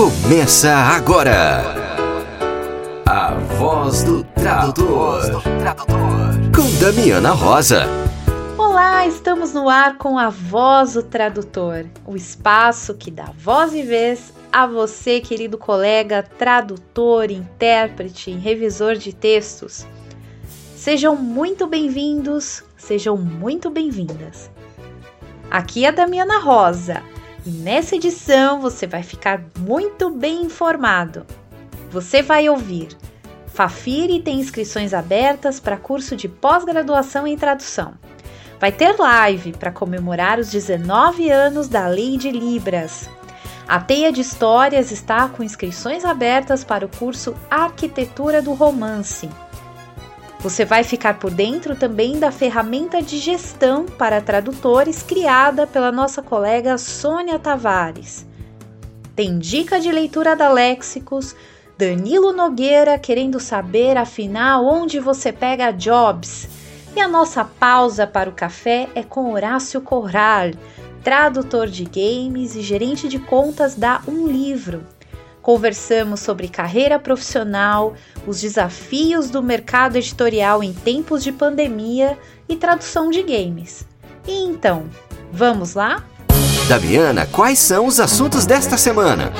[0.00, 1.62] Começa agora.
[3.04, 5.42] A voz do tradutor.
[6.56, 7.84] Com Damiana Rosa.
[8.56, 13.82] Olá, estamos no ar com a Voz do Tradutor, o espaço que dá voz e
[13.82, 19.86] vez a você, querido colega, tradutor, intérprete, revisor de textos.
[20.76, 24.50] Sejam muito bem-vindos, sejam muito bem-vindas.
[25.50, 27.02] Aqui é a Damiana Rosa
[27.44, 31.26] e nessa edição você vai ficar muito bem informado.
[31.90, 32.96] Você vai ouvir
[33.52, 37.94] Fafiri tem inscrições abertas para curso de pós-graduação em tradução.
[38.60, 43.10] Vai ter live para comemorar os 19 anos da Lei de Libras.
[43.66, 49.28] A Teia de Histórias está com inscrições abertas para o curso Arquitetura do Romance.
[50.42, 56.22] Você vai ficar por dentro também da ferramenta de gestão para tradutores criada pela nossa
[56.22, 58.26] colega Sônia Tavares.
[59.14, 61.36] Tem dica de leitura da Léxicos,
[61.76, 66.48] Danilo Nogueira querendo saber afinal onde você pega jobs.
[66.96, 70.52] E a nossa pausa para o café é com Horácio Corral,
[71.04, 74.86] tradutor de games e gerente de contas da Um Livro.
[75.42, 77.94] Conversamos sobre carreira profissional,
[78.26, 83.86] os desafios do mercado editorial em tempos de pandemia e tradução de games.
[84.26, 84.84] E então,
[85.32, 86.04] vamos lá?
[86.68, 89.32] Damiana, quais são os assuntos desta semana?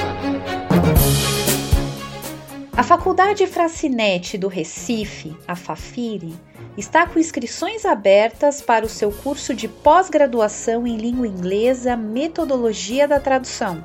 [2.74, 6.34] A Faculdade Fracinete do Recife, a Fafiri,
[6.78, 13.20] está com inscrições abertas para o seu curso de pós-graduação em língua inglesa Metodologia da
[13.20, 13.84] Tradução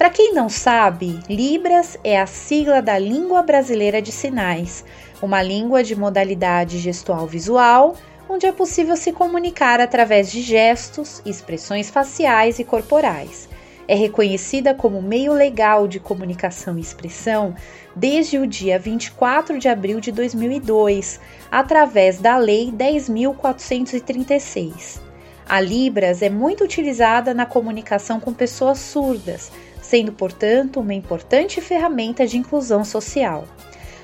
[0.00, 4.82] Para quem não sabe, Libras é a sigla da Língua Brasileira de Sinais,
[5.20, 7.94] uma língua de modalidade gestual visual,
[8.26, 13.46] onde é possível se comunicar através de gestos, expressões faciais e corporais.
[13.86, 17.54] É reconhecida como meio legal de comunicação e expressão
[17.94, 24.98] desde o dia 24 de abril de 2002, através da Lei 10.436.
[25.46, 29.52] A Libras é muito utilizada na comunicação com pessoas surdas,
[29.90, 33.44] sendo, portanto, uma importante ferramenta de inclusão social.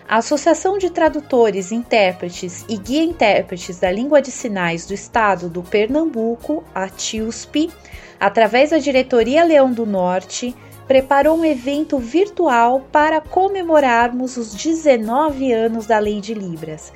[0.09, 5.63] A Associação de Tradutores, Intérpretes e Guia Intérpretes da Língua de Sinais do Estado do
[5.63, 7.71] Pernambuco, a TIUSP,
[8.19, 10.57] através da Diretoria Leão do Norte,
[10.89, 16.93] preparou um evento virtual para comemorarmos os 19 anos da Lei de Libras.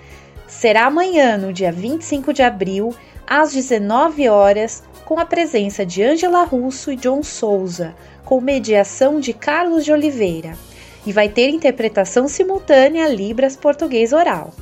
[0.48, 2.92] Será amanhã, no dia 25 de abril,
[3.24, 7.94] às 19 horas, com a presença de Angela Russo e John Souza,
[8.30, 10.56] com mediação de Carlos de Oliveira,
[11.04, 14.54] e vai ter interpretação simultânea Libras Português Oral.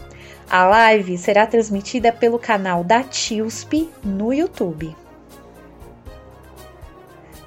[0.48, 4.96] A live será transmitida pelo canal da TIUSP no YouTube.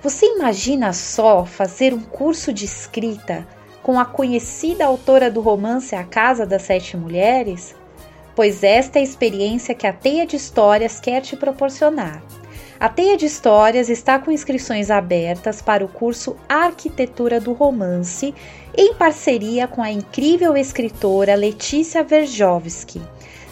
[0.03, 3.47] Você imagina só fazer um curso de escrita
[3.81, 7.75] com a conhecida autora do romance A Casa das Sete Mulheres?
[8.35, 12.21] Pois esta é a experiência que a Teia de Histórias quer te proporcionar.
[12.81, 18.33] A Teia de Histórias está com inscrições abertas para o curso Arquitetura do Romance,
[18.75, 22.99] em parceria com a incrível escritora Letícia Verjovski.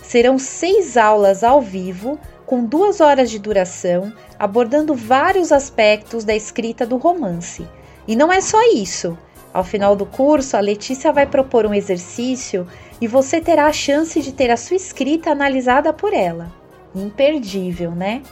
[0.02, 6.84] Serão seis aulas ao vivo, com duas horas de duração, abordando vários aspectos da escrita
[6.84, 7.68] do romance.
[8.08, 9.16] E não é só isso.
[9.54, 12.68] Ao final do curso, a Letícia vai propor um exercício
[13.00, 16.52] e você terá a chance de ter a sua escrita analisada por ela.
[16.96, 18.24] Imperdível, né?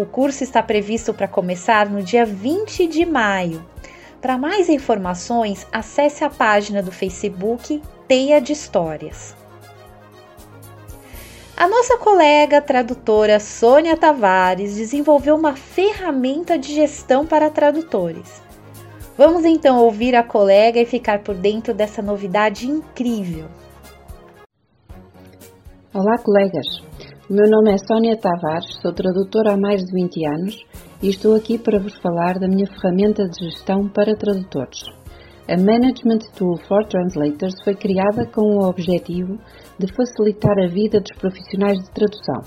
[0.00, 3.62] O curso está previsto para começar no dia 20 de maio.
[4.18, 9.36] Para mais informações, acesse a página do Facebook Teia de Histórias.
[11.54, 18.40] A nossa colega tradutora Sônia Tavares desenvolveu uma ferramenta de gestão para tradutores.
[19.18, 23.48] Vamos então ouvir a colega e ficar por dentro dessa novidade incrível.
[25.92, 26.89] Olá, colegas!
[27.30, 30.56] O meu nome é Sónia Tavares, sou tradutora há mais de 20 anos
[31.00, 34.80] e estou aqui para vos falar da minha ferramenta de gestão para tradutores.
[35.48, 39.38] A Management Tool for Translators foi criada com o objetivo
[39.78, 42.42] de facilitar a vida dos profissionais de tradução.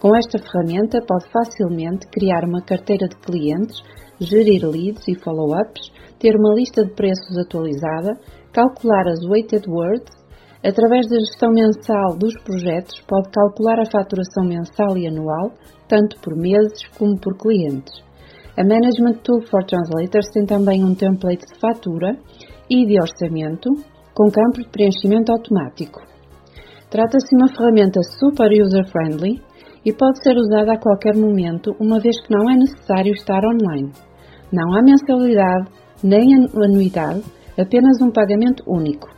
[0.00, 3.80] Com esta ferramenta, pode facilmente criar uma carteira de clientes,
[4.18, 8.18] gerir leads e follow-ups, ter uma lista de preços atualizada,
[8.52, 10.25] calcular as weighted words.
[10.66, 15.52] Através da gestão mensal dos projetos, pode calcular a faturação mensal e anual,
[15.86, 18.02] tanto por meses como por clientes.
[18.58, 22.18] A Management Tool for Translators tem também um template de fatura
[22.68, 23.70] e de orçamento,
[24.12, 26.00] com campo de preenchimento automático.
[26.90, 29.40] Trata-se de uma ferramenta super user-friendly
[29.84, 33.92] e pode ser usada a qualquer momento, uma vez que não é necessário estar online.
[34.52, 35.70] Não há mensalidade
[36.02, 37.22] nem anuidade,
[37.56, 39.15] apenas um pagamento único.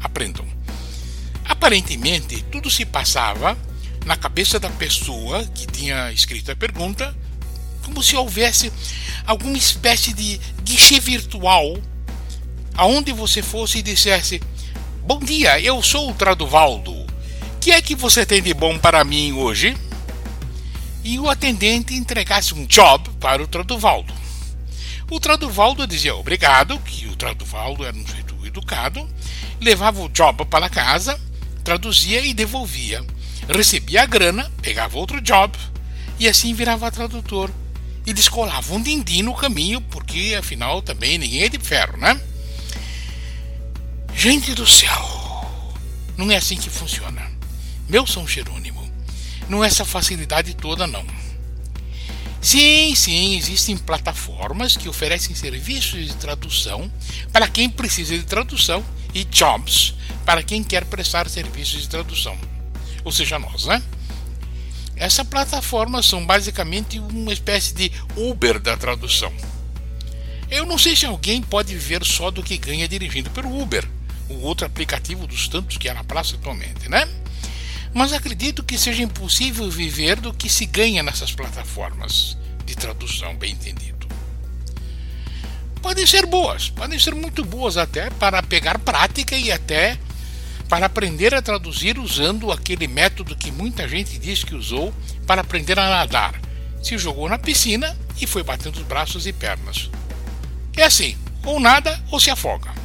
[0.00, 0.46] Aprendam.
[1.44, 3.58] Aparentemente, tudo se passava
[4.06, 7.12] na cabeça da pessoa que tinha escrito a pergunta,
[7.84, 8.72] como se houvesse
[9.26, 11.76] alguma espécie de guichê virtual
[12.76, 14.40] aonde você fosse e dissesse:
[15.04, 17.01] Bom dia, eu sou o Traduvaldo.
[17.62, 19.76] Que é que você tem de bom para mim hoje?
[21.04, 24.12] E o atendente entregasse um job para o Traduvaldo.
[25.08, 29.08] O Traduvaldo dizia obrigado, que o Traduvaldo era um jeito educado,
[29.60, 31.16] levava o job para casa,
[31.62, 33.06] traduzia e devolvia.
[33.48, 35.56] Recebia a grana, pegava outro job
[36.18, 37.48] e assim virava tradutor
[38.04, 42.20] e descolava um dindim no caminho, porque afinal também ninguém é de ferro, né?
[44.16, 45.46] Gente do céu,
[46.16, 47.31] não é assim que funciona.
[47.92, 48.90] Meu São Jerônimo,
[49.50, 51.04] não é essa facilidade toda, não.
[52.40, 56.90] Sim, sim, existem plataformas que oferecem serviços de tradução
[57.30, 62.34] para quem precisa de tradução e jobs para quem quer prestar serviços de tradução.
[63.04, 63.82] Ou seja, nós, né?
[64.96, 69.30] Essa plataforma são basicamente uma espécie de Uber da tradução.
[70.48, 73.86] Eu não sei se alguém pode viver só do que ganha dirigindo pelo Uber,
[74.30, 77.06] o outro aplicativo dos tantos que há na praça atualmente, né?
[77.94, 83.52] Mas acredito que seja impossível viver do que se ganha nessas plataformas de tradução, bem
[83.52, 84.08] entendido.
[85.82, 89.98] Podem ser boas, podem ser muito boas até para pegar prática e até
[90.68, 94.94] para aprender a traduzir usando aquele método que muita gente diz que usou
[95.26, 96.40] para aprender a nadar.
[96.82, 99.90] Se jogou na piscina e foi batendo os braços e pernas.
[100.76, 102.81] É assim, ou nada ou se afoga.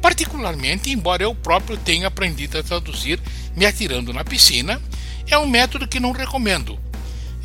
[0.00, 3.20] Particularmente, embora eu próprio tenha aprendido a traduzir
[3.56, 4.80] me atirando na piscina,
[5.26, 6.78] é um método que não recomendo.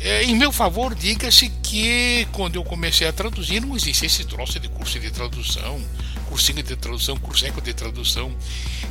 [0.00, 4.60] É, em meu favor, diga-se que quando eu comecei a traduzir não existia esse troço
[4.60, 5.80] de curso de tradução,
[6.28, 8.30] cursinho de tradução, curseco de tradução,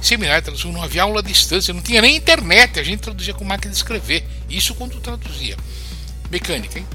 [0.01, 3.34] seminário de tradução, não havia aula à distância, não tinha nem internet, a gente traduzia
[3.34, 4.25] com máquina de escrever.
[4.50, 5.58] Isso quando traduzia.
[6.32, 6.88] Mecânica, hein?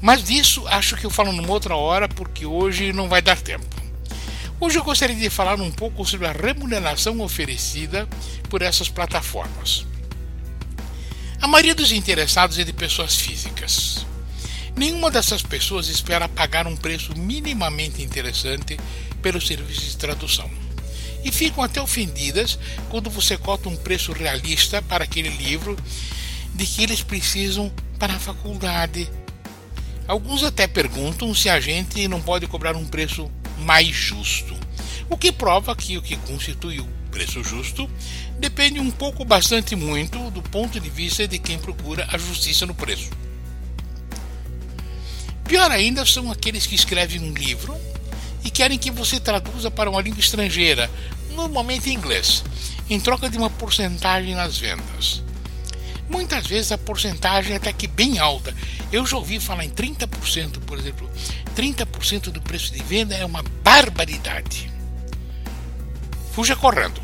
[0.00, 3.81] Mas disso acho que eu falo numa outra hora, porque hoje não vai dar tempo.
[4.62, 8.08] Hoje eu gostaria de falar um pouco sobre a remuneração oferecida
[8.48, 9.84] por essas plataformas.
[11.40, 14.06] A maioria dos interessados é de pessoas físicas.
[14.76, 18.78] Nenhuma dessas pessoas espera pagar um preço minimamente interessante
[19.20, 20.48] pelo serviço de tradução.
[21.24, 22.56] E ficam até ofendidas
[22.88, 25.76] quando você cota um preço realista para aquele livro
[26.54, 29.10] de que eles precisam para a faculdade.
[30.06, 33.28] Alguns até perguntam se a gente não pode cobrar um preço
[33.62, 34.54] mais justo,
[35.08, 37.88] o que prova que o que constitui o preço justo
[38.38, 42.74] depende um pouco, bastante muito, do ponto de vista de quem procura a justiça no
[42.74, 43.10] preço.
[45.44, 47.76] Pior ainda são aqueles que escrevem um livro
[48.44, 50.90] e querem que você traduza para uma língua estrangeira,
[51.34, 52.42] normalmente em inglês,
[52.88, 55.22] em troca de uma porcentagem nas vendas.
[56.08, 58.54] Muitas vezes a porcentagem é até que bem alta.
[58.90, 61.10] Eu já ouvi falar em 30%, por exemplo.
[61.56, 64.70] 30% do preço de venda é uma barbaridade.
[66.32, 67.00] Fuja correndo.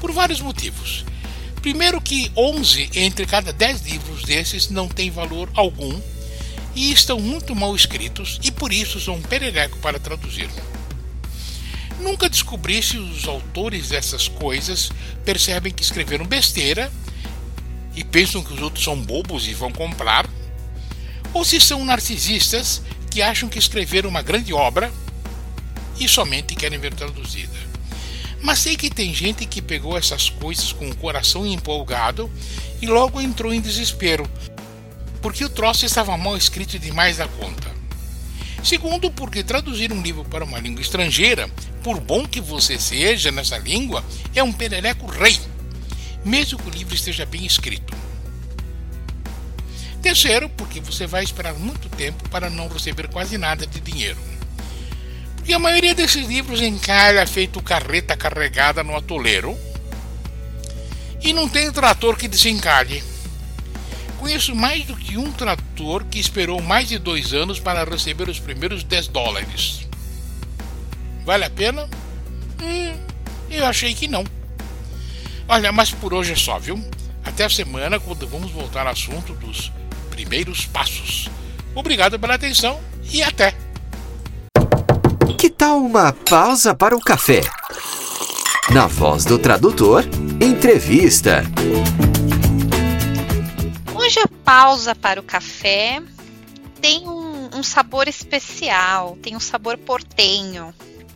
[0.00, 1.04] Por vários motivos.
[1.60, 6.00] Primeiro que 11 entre cada 10 livros desses não têm valor algum
[6.74, 10.48] e estão muito mal escritos e por isso são um perereco para traduzir.
[12.00, 14.90] Nunca descobri se os autores dessas coisas
[15.24, 16.90] percebem que escreveram besteira
[18.00, 20.26] e pensam que os outros são bobos e vão comprar,
[21.34, 22.80] ou se são narcisistas
[23.10, 24.90] que acham que escreveram uma grande obra
[25.98, 27.52] e somente querem ver traduzida.
[28.40, 32.30] Mas sei que tem gente que pegou essas coisas com o coração empolgado
[32.80, 34.26] e logo entrou em desespero,
[35.20, 37.70] porque o troço estava mal escrito demais da conta.
[38.64, 41.50] Segundo, porque traduzir um livro para uma língua estrangeira,
[41.82, 44.02] por bom que você seja nessa língua,
[44.34, 45.38] é um perereco rei,
[46.24, 47.96] mesmo que o livro esteja bem escrito.
[50.02, 54.18] Terceiro, porque você vai esperar muito tempo para não receber quase nada de dinheiro.
[55.36, 59.56] Porque a maioria desses livros encalha feito carreta carregada no atoleiro
[61.22, 63.02] e não tem trator que desencalhe.
[64.18, 68.38] Conheço mais do que um trator que esperou mais de dois anos para receber os
[68.38, 69.88] primeiros 10 dólares.
[71.24, 71.88] Vale a pena?
[72.60, 72.94] Hum,
[73.50, 74.24] eu achei que não.
[75.52, 76.80] Olha, mas por hoje é só, viu?
[77.24, 79.72] Até a semana, quando vamos voltar ao assunto dos
[80.08, 81.28] primeiros passos.
[81.74, 82.80] Obrigado pela atenção
[83.10, 83.56] e até!
[85.36, 87.40] Que tal uma pausa para o café?
[88.72, 90.04] Na voz do tradutor,
[90.40, 91.42] entrevista.
[93.92, 96.00] Hoje a pausa para o café
[96.80, 100.72] tem um, um sabor especial, tem um sabor portenho,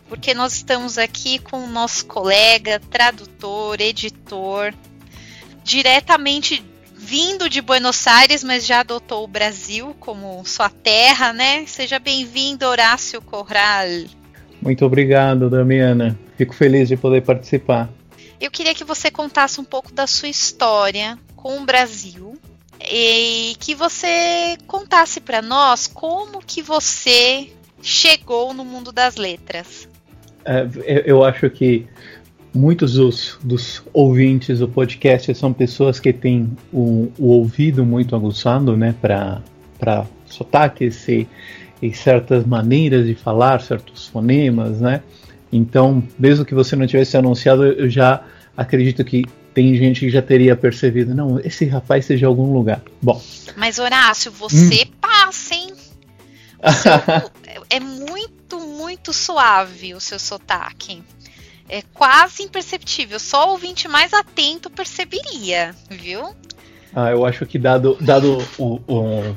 [0.07, 4.73] porque nós estamos aqui com o nosso colega, tradutor, editor,
[5.63, 6.63] diretamente
[6.95, 11.65] vindo de Buenos Aires, mas já adotou o Brasil como sua terra, né?
[11.67, 13.87] Seja bem-vindo, Horácio Corral.
[14.61, 16.17] Muito obrigado, Damiana.
[16.37, 17.89] Fico feliz de poder participar.
[18.39, 22.39] Eu queria que você contasse um pouco da sua história com o Brasil,
[22.91, 29.87] e que você contasse para nós como que você chegou no mundo das letras.
[30.45, 31.87] É, eu acho que
[32.53, 38.77] muitos dos, dos, ouvintes do podcast são pessoas que têm o, o ouvido muito aguçado,
[38.77, 41.27] né, para sotaques e,
[41.81, 45.01] e certas maneiras de falar, certos fonemas, né.
[45.51, 48.23] Então, mesmo que você não tivesse anunciado, eu já
[48.55, 52.81] acredito que tem gente que já teria percebido, não, esse rapaz seja algum lugar.
[53.01, 53.21] Bom.
[53.55, 54.93] Mas Horácio, você hum.
[54.99, 55.71] passa, hein?
[56.73, 58.34] Seu, é muito,
[58.75, 61.01] muito suave o seu sotaque.
[61.67, 63.19] É quase imperceptível.
[63.19, 66.29] Só o ouvinte mais atento perceberia, viu?
[66.93, 69.35] Ah, eu acho que dado, dado o, o,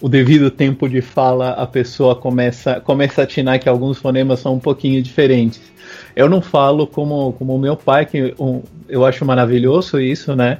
[0.00, 4.54] o devido tempo de fala, a pessoa começa, começa a atinar que alguns fonemas são
[4.54, 5.60] um pouquinho diferentes.
[6.14, 10.58] Eu não falo como como meu pai, que um, eu acho maravilhoso isso, né?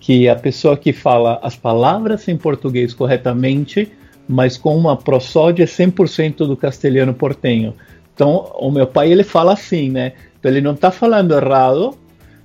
[0.00, 3.92] Que a pessoa que fala as palavras em português corretamente,
[4.28, 7.74] mas com uma prosódia 100% do castelhano portenho.
[8.14, 10.12] Então, o meu pai ele fala assim, né?
[10.38, 11.96] Então ele não está falando errado,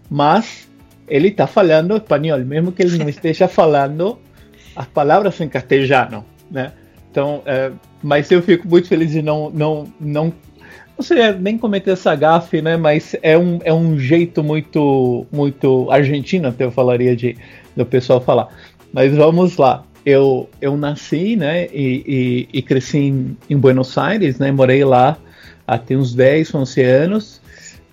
[0.09, 0.69] mas
[1.07, 4.17] ele está falando espanhol, mesmo que ele não esteja falando
[4.75, 6.71] as palavras em castelhano, né?
[7.09, 7.71] Então, é,
[8.01, 10.33] mas eu fico muito feliz de não, não, não
[10.97, 12.77] não seria nem cometer essa gafe, né?
[12.77, 17.35] Mas é um, é um jeito muito muito argentino, até eu falaria de
[17.75, 18.49] do pessoal falar.
[18.93, 19.83] Mas vamos lá.
[20.05, 21.65] Eu, eu nasci, né?
[21.67, 24.51] E, e, e cresci em, em, Buenos Aires, né?
[24.51, 25.17] Morei lá
[25.67, 27.41] até uns 10, 11 anos.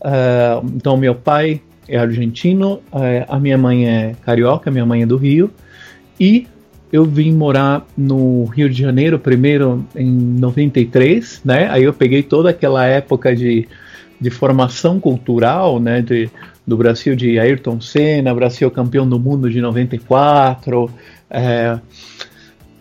[0.01, 5.07] Uh, então, meu pai é argentino, uh, a minha mãe é carioca, minha mãe é
[5.07, 5.51] do Rio.
[6.19, 6.47] E
[6.93, 11.69] eu vim morar no Rio de Janeiro primeiro em 93, né?
[11.71, 13.69] Aí eu peguei toda aquela época de,
[14.19, 16.01] de formação cultural, né?
[16.01, 16.31] De,
[16.69, 20.93] do Brasil de Ayrton Senna, Brasil campeão do mundo de 94,
[21.31, 21.79] é,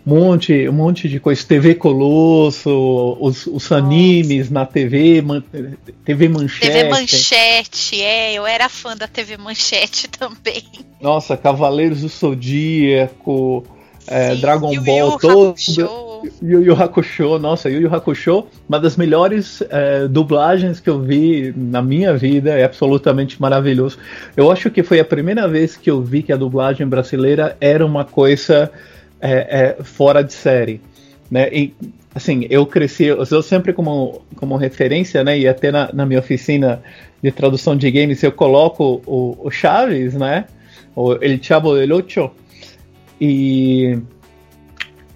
[0.04, 5.42] monte, um monte de coisa, TV Colosso, os, os animes na TV, man,
[6.04, 6.70] TV Manchete.
[6.70, 10.64] TV Manchete, é, eu era fã da TV Manchete também.
[11.00, 13.64] Nossa, Cavaleiros do Zodíaco,
[14.06, 15.54] é, Dragon Yu Ball, Yu todo.
[16.42, 21.52] Yu Yu Hakusho, nossa, Yu Yu Hakusho, uma das melhores é, dublagens que eu vi
[21.56, 23.98] na minha vida, é absolutamente maravilhoso.
[24.36, 27.84] Eu acho que foi a primeira vez que eu vi que a dublagem brasileira era
[27.84, 28.70] uma coisa
[29.20, 30.80] é, é, fora de série,
[31.30, 31.48] né?
[31.52, 31.74] E
[32.14, 35.38] assim, eu cresci, eu sempre como, como referência, né?
[35.38, 36.82] E até na, na minha oficina
[37.22, 40.46] de tradução de games eu coloco o, o Chaves, né?
[40.94, 42.30] O El Chavo del Ocho
[43.20, 43.98] e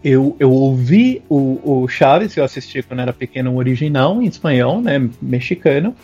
[0.05, 4.81] eu, eu ouvi o, o Chaves, eu assisti quando era pequeno, o original em espanhol,
[4.81, 5.95] né, mexicano,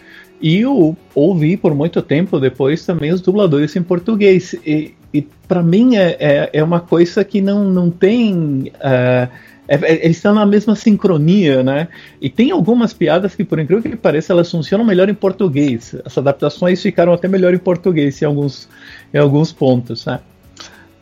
[0.40, 4.54] e eu ouvi por muito tempo depois também os dubladores em português.
[4.64, 8.72] E, e para mim é, é, é, uma coisa que não, não tem.
[8.76, 9.28] Uh,
[9.68, 11.88] eles estão na mesma sincronia, né?
[12.22, 15.94] E tem algumas piadas que, por incrível que pareça, elas funcionam melhor em português.
[16.06, 18.66] As adaptações ficaram até melhor em português em alguns,
[19.12, 20.20] em alguns pontos, né?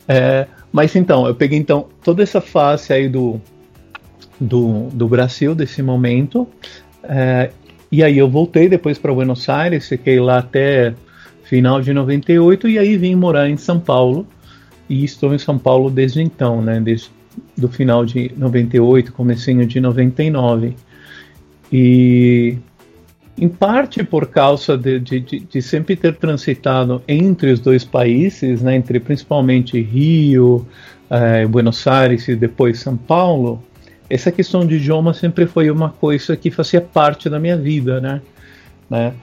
[0.05, 3.41] É, mas então, eu peguei então toda essa fase aí do,
[4.39, 6.47] do, do Brasil, desse momento,
[7.03, 7.49] é,
[7.91, 10.93] e aí eu voltei depois para Buenos Aires, fiquei lá até
[11.45, 14.27] final de 98, e aí vim morar em São Paulo,
[14.87, 17.09] e estou em São Paulo desde então, né, desde
[17.57, 20.75] do final de 98, comecinho de 99.
[21.73, 22.55] E
[23.37, 28.75] em parte por causa de, de, de, sempre ter transitado entre os dois países, né,
[28.75, 30.65] entre principalmente Rio,
[31.09, 33.61] eh, Buenos Aires e depois São Paulo,
[34.09, 38.21] essa questão de idioma sempre foi uma coisa que fazia parte da minha vida, né?
[38.89, 39.13] né?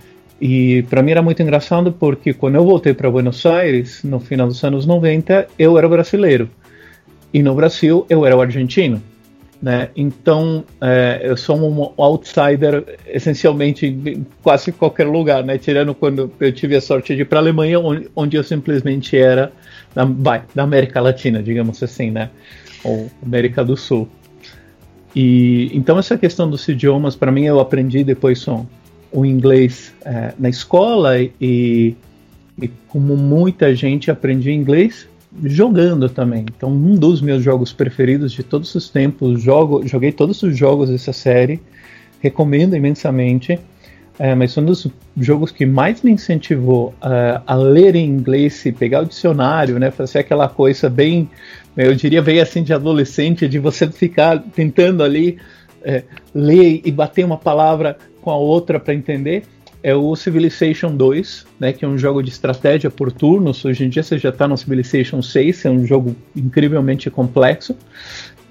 [0.40, 4.46] E para mim era muito engraçado porque quando eu voltei para Buenos Aires, no final
[4.46, 6.50] dos anos 90, eu era brasileiro.
[7.32, 9.02] E no Brasil, eu era o argentino.
[9.64, 9.88] Né?
[9.96, 15.56] Então, é, eu sou um outsider essencialmente em quase qualquer lugar, né?
[15.56, 19.16] tirando quando eu tive a sorte de ir para a Alemanha, onde, onde, eu simplesmente
[19.16, 19.50] era
[19.94, 22.28] da, da, América Latina, digamos assim, né?
[22.84, 24.06] ou América do Sul.
[25.16, 28.46] E então essa questão dos idiomas, para mim, eu aprendi depois
[29.10, 31.96] o inglês é, na escola e,
[32.60, 35.08] e como muita gente aprendi inglês
[35.42, 36.46] jogando também.
[36.56, 40.90] Então, um dos meus jogos preferidos de todos os tempos, jogo, joguei todos os jogos
[40.90, 41.60] dessa série,
[42.20, 43.58] recomendo imensamente.
[44.16, 48.70] É, mas um dos jogos que mais me incentivou uh, a ler em inglês e
[48.70, 51.28] pegar o dicionário, né, fazer aquela coisa bem,
[51.76, 55.38] eu diria bem assim de adolescente, de você ficar tentando ali
[55.82, 59.42] é, ler e bater uma palavra com a outra para entender
[59.84, 63.62] é o Civilization 2, né, que é um jogo de estratégia por turnos.
[63.66, 67.76] Hoje em dia você já está no Civilization 6, é um jogo incrivelmente complexo.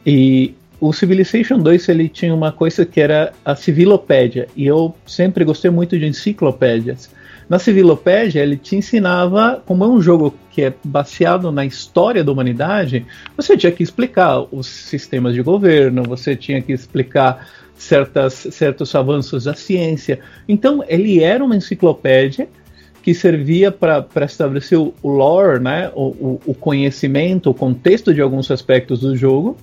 [0.05, 5.43] E o Civilization 2 ele tinha uma coisa que era a civilopédia, e eu sempre
[5.43, 7.09] gostei muito de enciclopédias.
[7.49, 12.31] Na civilopédia ele te ensinava, como é um jogo que é baseado na história da
[12.31, 17.47] humanidade, você tinha que explicar os sistemas de governo, você tinha que explicar
[17.83, 20.19] certas, certos avanços da ciência.
[20.47, 22.47] Então, ele era uma enciclopédia
[23.01, 29.01] que servia para estabelecer o, lore, né, o, o, conhecimento, o contexto de alguns aspectos
[29.01, 29.57] do jogo,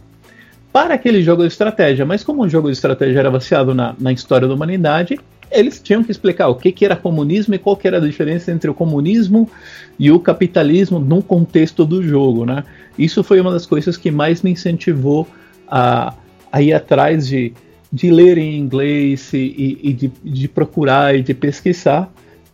[0.71, 2.05] para aquele jogo de estratégia.
[2.05, 5.19] Mas como o jogo de estratégia era baseado na, na história da humanidade,
[5.51, 8.53] eles tinham que explicar o que, que era comunismo e qual que era a diferença
[8.53, 9.51] entre o comunismo
[9.99, 12.45] e o capitalismo no contexto do jogo.
[12.45, 12.63] Né?
[12.99, 15.27] Isso foi uma das coisas que mais me incentivou
[15.67, 16.15] a,
[16.53, 17.53] a ir atrás de,
[17.93, 22.13] de ler em inglês e, e de, de, procurar e de pesquisar.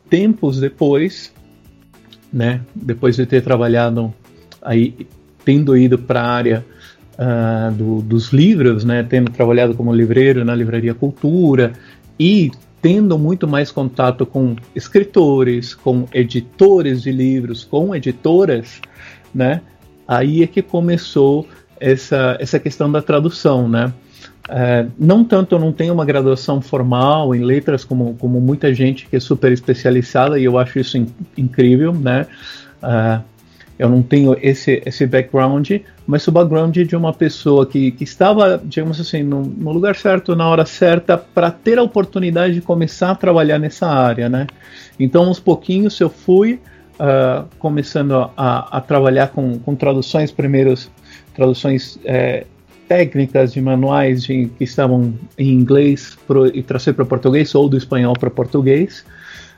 [0.09, 1.33] Tempos depois,
[2.33, 4.12] né, depois de ter trabalhado
[4.62, 5.07] aí,
[5.44, 6.64] tendo ido para a área
[7.18, 11.72] uh, do, dos livros, né, tendo trabalhado como livreiro na Livraria Cultura
[12.18, 18.81] e tendo muito mais contato com escritores, com editores de livros, com editoras,
[19.35, 19.61] né,
[20.07, 21.46] aí é que começou
[21.81, 23.92] essa, essa questão da tradução, né?
[24.49, 29.07] É, não tanto eu não tenho uma graduação formal em letras como, como muita gente
[29.07, 32.27] que é super especializada e eu acho isso in, incrível, né?
[32.83, 33.23] Uh,
[33.79, 35.71] eu não tenho esse, esse background,
[36.07, 40.35] mas o background de uma pessoa que, que estava, digamos assim, no, no lugar certo,
[40.35, 44.47] na hora certa, para ter a oportunidade de começar a trabalhar nessa área, né?
[44.99, 46.59] Então, aos pouquinhos eu fui
[46.95, 50.91] uh, começando a, a, trabalhar com, com traduções, primeiros
[51.35, 52.47] traduções é,
[52.88, 57.77] técnicas de manuais de, que estavam em inglês pro, e trazer para português ou do
[57.77, 59.05] espanhol para português,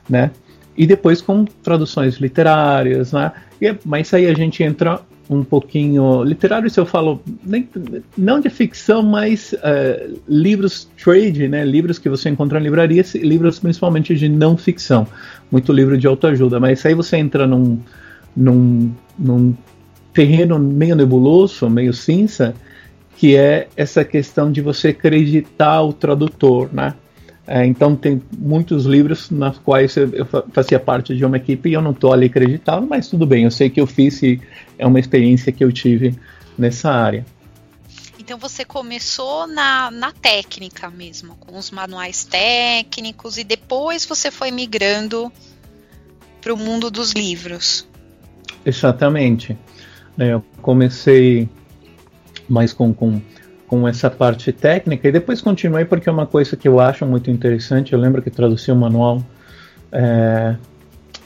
[0.09, 0.31] né?
[0.77, 3.33] E depois com traduções literárias, né?
[3.61, 7.69] E, mas aí a gente entra um pouquinho literário, se eu falo nem,
[8.17, 11.65] não de ficção, mas uh, livros trade, né?
[11.65, 15.07] Livros que você encontra em livrarias, livros principalmente de não ficção,
[15.51, 16.59] muito livro de autoajuda.
[16.59, 17.79] Mas aí você entra num,
[18.35, 19.55] num, num
[20.15, 22.55] terreno meio nebuloso, meio cinza,
[23.19, 26.95] que é essa questão de você acreditar o tradutor, né?
[27.49, 31.73] É, então tem muitos livros nas quais eu, eu, fazia parte de uma equipe e
[31.73, 34.41] eu não estou ali acreditado, mas tudo bem, eu sei que eu fiz e
[34.79, 36.15] é uma experiência que eu tive
[36.57, 37.27] nessa área.
[38.21, 44.53] Então você começou na, na técnica mesmo, com os manuais técnicos e depois você foi
[44.53, 45.33] migrando
[46.41, 47.85] para o mundo dos livros.
[48.65, 49.59] Exatamente.
[50.17, 51.49] É, eu comecei
[52.49, 53.21] mais com, com,
[53.67, 55.09] com essa parte técnica.
[55.09, 57.93] E depois continuei porque é uma coisa que eu acho muito interessante.
[57.93, 59.23] Eu lembro que traduzi o um manual
[59.93, 60.57] é,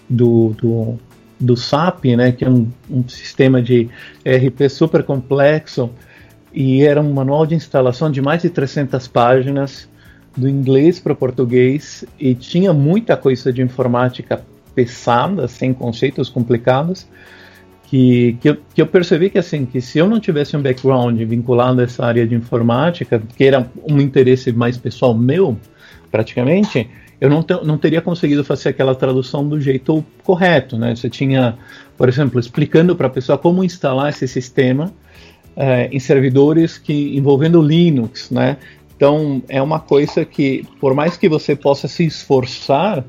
[0.09, 0.99] do, do,
[1.39, 3.89] do SAP, né, que é um, um sistema de
[4.25, 5.91] ERP super complexo.
[6.53, 9.89] E era um manual de instalação de mais de 300 páginas
[10.37, 12.05] do inglês para o português.
[12.19, 17.07] E tinha muita coisa de informática pesada, sem conceitos complicados
[17.93, 21.21] que, que, eu, que eu percebi que assim que se eu não tivesse um background
[21.25, 25.59] vinculado a essa área de informática, que era um interesse mais pessoal meu,
[26.11, 26.89] praticamente,
[27.21, 30.97] eu não, te, não teria conseguido fazer aquela tradução do jeito correto, né?
[30.97, 31.59] Você tinha,
[31.99, 34.91] por exemplo, explicando para a pessoa como instalar esse sistema
[35.55, 38.57] é, em servidores que envolvendo Linux, né?
[38.97, 43.05] Então é uma coisa que, por mais que você possa se esforçar,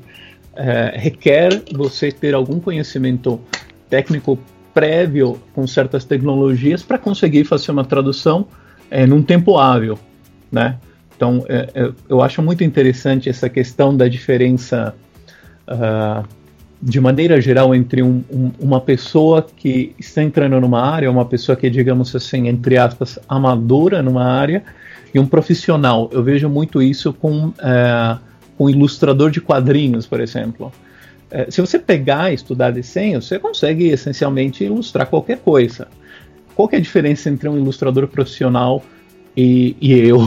[0.54, 3.40] é, requer você ter algum conhecimento
[3.88, 4.38] técnico
[4.74, 8.46] prévio com certas tecnologias para conseguir fazer uma tradução
[8.90, 9.98] é, num tempo hábil,
[10.50, 10.76] né?
[11.16, 14.94] Então, é, é, eu acho muito interessante essa questão da diferença,
[15.68, 16.26] uh,
[16.82, 21.54] de maneira geral, entre um, um, uma pessoa que está entrando numa área, uma pessoa
[21.54, 24.64] que, digamos assim, entre aspas, amadora numa área,
[25.14, 26.10] e um profissional.
[26.12, 28.18] Eu vejo muito isso com, uh,
[28.58, 30.72] com ilustrador de quadrinhos, por exemplo.
[31.34, 35.88] É, se você pegar e estudar desenho, você consegue essencialmente ilustrar qualquer coisa.
[36.54, 38.84] Qual é a diferença entre um ilustrador profissional
[39.36, 40.20] e, e eu?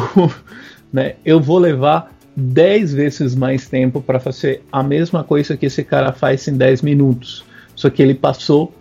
[0.92, 1.16] né?
[1.24, 6.12] Eu vou levar 10 vezes mais tempo para fazer a mesma coisa que esse cara
[6.12, 7.46] faz em 10 minutos.
[7.74, 8.74] Só que ele passou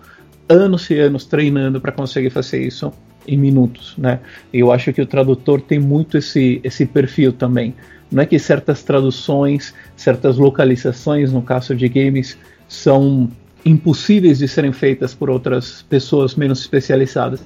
[0.48, 2.92] anos e anos treinando para conseguir fazer isso
[3.26, 4.20] em minutos, né?
[4.52, 7.74] Eu acho que o tradutor tem muito esse, esse perfil também.
[8.10, 13.28] Não é que certas traduções, certas localizações, no caso de games, são
[13.64, 17.40] impossíveis de serem feitas por outras pessoas menos especializadas.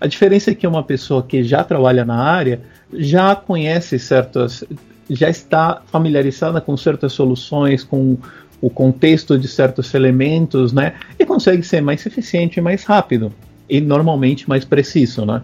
[0.00, 2.62] A diferença é que uma pessoa que já trabalha na área
[2.94, 4.64] já conhece certas,
[5.10, 8.16] já está familiarizada com certas soluções, com
[8.60, 10.94] o contexto de certos elementos, né?
[11.18, 13.34] E consegue ser mais eficiente mais rápido
[13.68, 15.42] e normalmente mais preciso, né?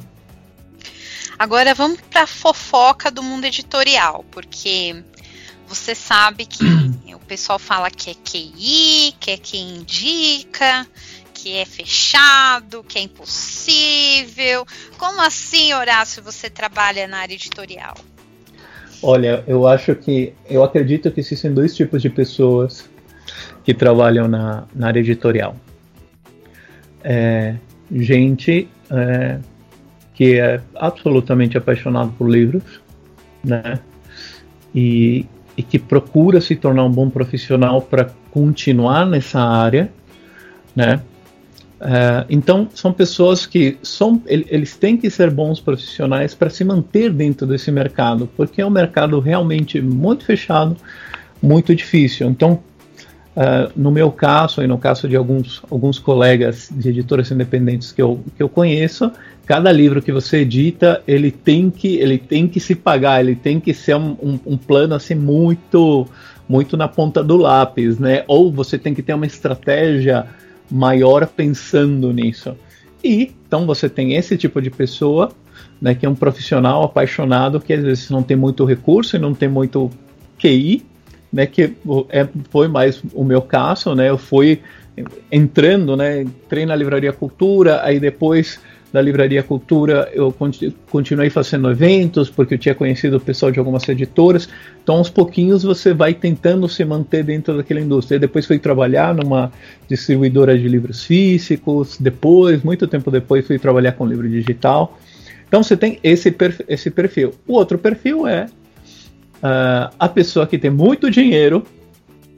[1.39, 4.97] Agora vamos para a fofoca do mundo editorial, porque
[5.69, 6.65] você sabe que
[7.15, 10.87] o pessoal fala que é QI, que é quem indica,
[11.35, 14.67] que é fechado, que é impossível.
[14.99, 17.97] Como assim, Horácio, você trabalha na área editorial?
[19.03, 22.89] Olha, eu acho que eu acredito que existem dois tipos de pessoas
[23.65, 25.57] que trabalham na, na área editorial.
[27.03, 27.57] É,
[27.93, 29.39] gente é,
[30.15, 32.81] que é absolutamente apaixonado por livros,
[33.45, 33.79] né?
[34.75, 39.91] E, e que procura se tornar um bom profissional para continuar nessa área,
[40.75, 41.01] né?
[41.79, 47.13] Uh, então são pessoas que são, eles têm que ser bons profissionais para se manter
[47.13, 50.75] dentro desse mercado, porque é um mercado realmente muito fechado,
[51.43, 52.29] muito difícil.
[52.31, 52.61] Então
[53.37, 58.01] Uh, no meu caso e no caso de alguns, alguns colegas de editoras independentes que
[58.01, 59.13] eu, que eu conheço,
[59.45, 63.61] cada livro que você edita ele tem que ele tem que se pagar, ele tem
[63.61, 66.07] que ser um, um, um plano assim muito
[66.49, 68.25] muito na ponta do lápis, né?
[68.27, 70.27] Ou você tem que ter uma estratégia
[70.71, 72.57] maior pensando nisso.
[73.05, 75.31] E então você tem esse tipo de pessoa,
[75.81, 79.35] né, que é um profissional apaixonado que às vezes não tem muito recurso e não
[79.35, 79.91] tem muito
[80.39, 80.85] QI,
[81.37, 81.75] né, que
[82.09, 84.61] é, foi mais o meu caso, né, eu fui
[85.31, 88.59] entrando, né, entrei na Livraria Cultura, aí depois
[88.91, 90.35] da Livraria Cultura, eu
[90.91, 94.49] continuei fazendo eventos, porque eu tinha conhecido o pessoal de algumas editoras.
[94.83, 98.19] Então, aos pouquinhos, você vai tentando se manter dentro daquela indústria.
[98.19, 99.53] depois fui trabalhar numa
[99.87, 101.99] distribuidora de livros físicos.
[102.01, 104.99] Depois, muito tempo depois, fui trabalhar com livro digital.
[105.47, 106.35] Então, você tem esse,
[106.67, 107.35] esse perfil.
[107.47, 108.47] O outro perfil é
[109.39, 111.65] uh, a pessoa que tem muito dinheiro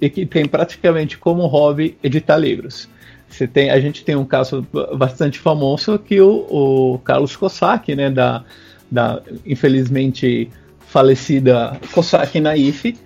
[0.00, 2.88] e que tem praticamente como hobby editar livros.
[3.28, 8.10] Você tem, a gente tem um caso bastante famoso que o, o Carlos Cossack, né,
[8.10, 8.44] da,
[8.90, 12.96] da infelizmente falecida Cossack Naif,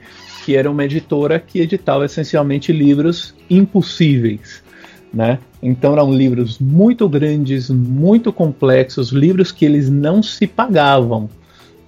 [0.45, 4.63] que era uma editora que editava essencialmente livros impossíveis.
[5.13, 5.39] Né?
[5.63, 11.29] Então eram livros muito grandes, muito complexos, livros que eles não se pagavam.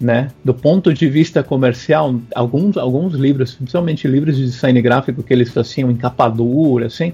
[0.01, 0.29] Né?
[0.45, 5.51] Do ponto de vista comercial, alguns, alguns livros, principalmente livros de design gráfico que eles
[5.51, 7.13] faziam em capa dura, assim,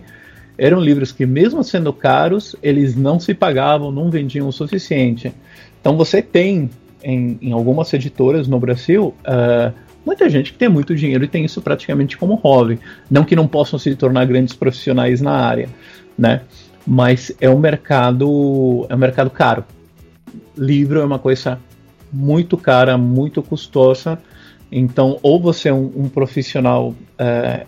[0.57, 5.33] eram livros que, mesmo sendo caros, eles não se pagavam, não vendiam o suficiente.
[5.81, 6.71] Então você tem
[7.03, 9.73] em, em algumas editoras no Brasil uh,
[10.05, 12.79] muita gente que tem muito dinheiro e tem isso praticamente como hobby.
[13.11, 15.69] Não que não possam se tornar grandes profissionais na área,
[16.17, 16.43] né?
[16.87, 19.65] Mas é um mercado é um mercado caro.
[20.57, 21.59] Livro é uma coisa
[22.13, 24.19] muito cara, muito custosa.
[24.71, 27.67] Então, ou você é um, um profissional uh,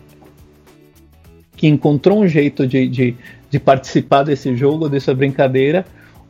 [1.57, 3.17] que encontrou um jeito de, de,
[3.51, 5.85] de participar desse jogo, dessa brincadeira,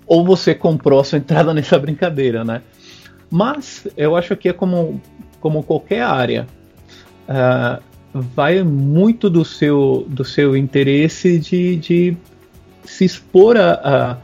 [0.06, 2.62] ou você comprou a sua entrada nessa brincadeira, né?
[3.30, 5.00] Mas eu acho que é como,
[5.40, 6.46] como qualquer área.
[7.28, 12.16] Uh, vai muito do seu, do seu interesse de, de
[12.84, 14.16] se expor a, a,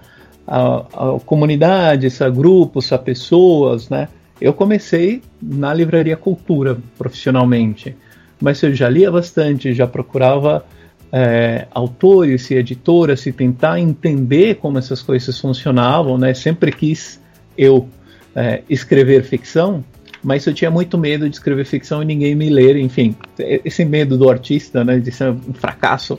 [0.49, 4.09] a, a comunidades, a grupos, a pessoas, né?
[4.41, 7.95] Eu comecei na livraria Cultura profissionalmente,
[8.41, 10.65] mas eu já lia bastante, já procurava
[11.13, 16.33] é, autores e editoras e tentar entender como essas coisas funcionavam, né?
[16.33, 17.21] Sempre quis
[17.57, 17.89] eu
[18.35, 19.85] é, escrever ficção,
[20.23, 24.17] mas eu tinha muito medo de escrever ficção e ninguém me ler, enfim, esse medo
[24.17, 26.19] do artista, né, de ser um fracasso.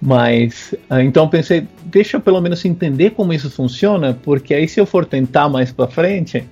[0.00, 4.78] Mas é, então pensei, deixa eu pelo menos entender como isso funciona, porque aí se
[4.78, 6.44] eu for tentar mais para frente,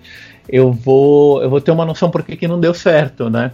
[0.48, 3.52] eu vou eu vou ter uma noção por que, que não deu certo, né?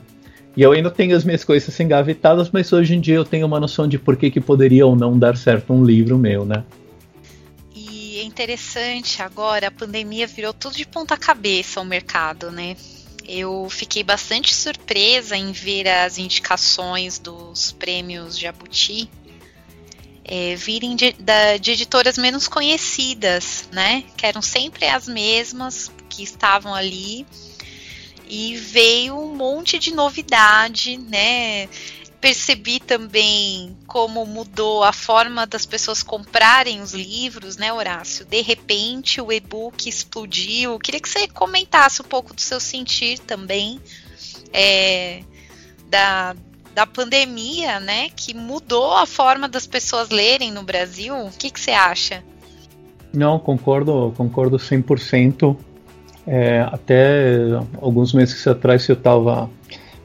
[0.57, 3.61] E eu ainda tenho as minhas coisas engavetadas, mas hoje em dia eu tenho uma
[3.61, 6.65] noção de por que, que poderia ou não dar certo um livro meu, né?
[7.75, 12.77] E é interessante agora, a pandemia virou tudo de ponta cabeça o mercado, né?
[13.27, 19.09] Eu fiquei bastante surpresa em ver as indicações dos prêmios Jabuti
[20.25, 24.05] é, virem de, da, de editoras menos conhecidas, né?
[24.17, 27.27] Que eram sempre as mesmas que estavam ali
[28.29, 31.69] e veio um monte de novidade, né?
[32.21, 38.27] Percebi também como mudou a forma das pessoas comprarem os livros, né, Horácio?
[38.27, 40.79] De repente o e-book explodiu.
[40.79, 43.81] Queria que você comentasse um pouco do seu sentir também
[44.53, 45.23] é,
[45.89, 46.37] da,
[46.75, 48.09] da pandemia, né?
[48.15, 51.15] Que mudou a forma das pessoas lerem no Brasil.
[51.15, 52.23] O que, que você acha?
[53.13, 55.57] Não, concordo, concordo 100%.
[56.27, 57.37] É, até
[57.81, 59.51] alguns meses atrás eu estava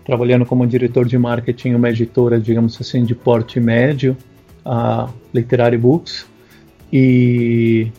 [0.06, 4.15] trabalhando como diretor de marketing uma editora, digamos assim, de porte médio,
[4.63, 6.25] a Literary Books,
[6.93, 7.91] e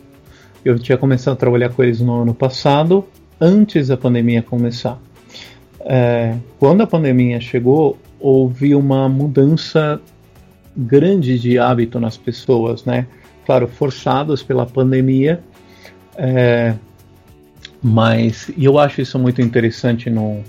[0.63, 3.05] eu tinha começado a trabalhar com eles no ano passado,
[3.39, 4.99] antes da pandemia começar.
[5.81, 10.01] É, quando a pandemia chegou, houve uma mudança
[10.75, 13.07] grande de hábito nas pessoas, né?
[13.45, 15.41] Claro, forçados pela pandemia,
[16.17, 16.75] é,
[17.81, 20.43] mas eu acho isso muito interessante no,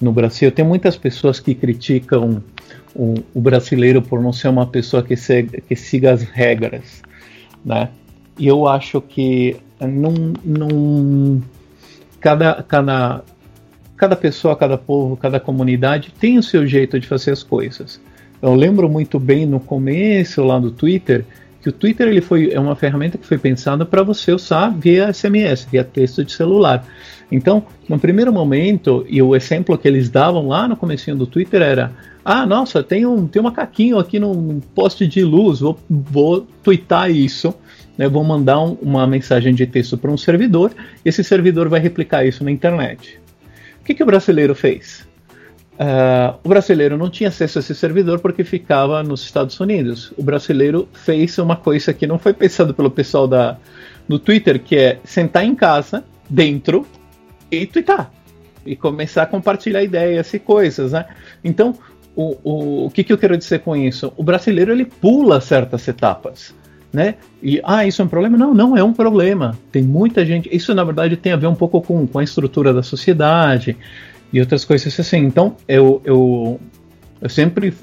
[0.00, 0.52] no Brasil.
[0.52, 2.42] Tem muitas pessoas que criticam
[2.94, 7.02] o, o brasileiro por não ser uma pessoa que, segue, que siga as regras,
[7.64, 7.88] né?
[8.38, 10.12] E eu acho que não,
[10.44, 11.42] não
[12.20, 13.22] cada, cada,
[13.96, 18.00] cada pessoa, cada povo, cada comunidade tem o seu jeito de fazer as coisas.
[18.42, 21.24] Eu lembro muito bem no começo lá do Twitter
[21.62, 25.10] que o Twitter ele foi, é uma ferramenta que foi pensada para você usar via
[25.10, 26.86] SMS, via texto de celular.
[27.32, 31.62] Então, no primeiro momento, e o exemplo que eles davam lá no começo do Twitter
[31.62, 31.90] era
[32.22, 37.10] ah, nossa, tem um, tem um macaquinho aqui no poste de luz, vou, vou twittar
[37.10, 37.54] isso,
[37.98, 40.72] né, vou mandar um, uma mensagem de texto para um servidor,
[41.04, 43.20] esse servidor vai replicar isso na internet.
[43.84, 45.06] O que, que o brasileiro fez?
[45.74, 50.10] Uh, o brasileiro não tinha acesso a esse servidor porque ficava nos Estados Unidos.
[50.16, 53.58] O brasileiro fez uma coisa que não foi pensado pelo pessoal da,
[54.08, 56.86] do Twitter, que é sentar em casa, dentro,
[57.50, 58.10] e twittar.
[58.64, 61.04] E começar a compartilhar ideias e coisas, né?
[61.44, 61.76] Então,
[62.16, 64.14] o, o, o que, que eu quero dizer com isso?
[64.16, 66.54] O brasileiro, ele pula certas etapas.
[66.94, 67.16] Né?
[67.42, 68.38] E ah, isso é um problema?
[68.38, 69.58] Não, não é um problema.
[69.72, 70.48] Tem muita gente.
[70.54, 73.76] Isso na verdade tem a ver um pouco com, com a estrutura da sociedade
[74.32, 75.18] e outras coisas assim.
[75.18, 76.60] Então eu, eu,
[77.20, 77.74] eu sempre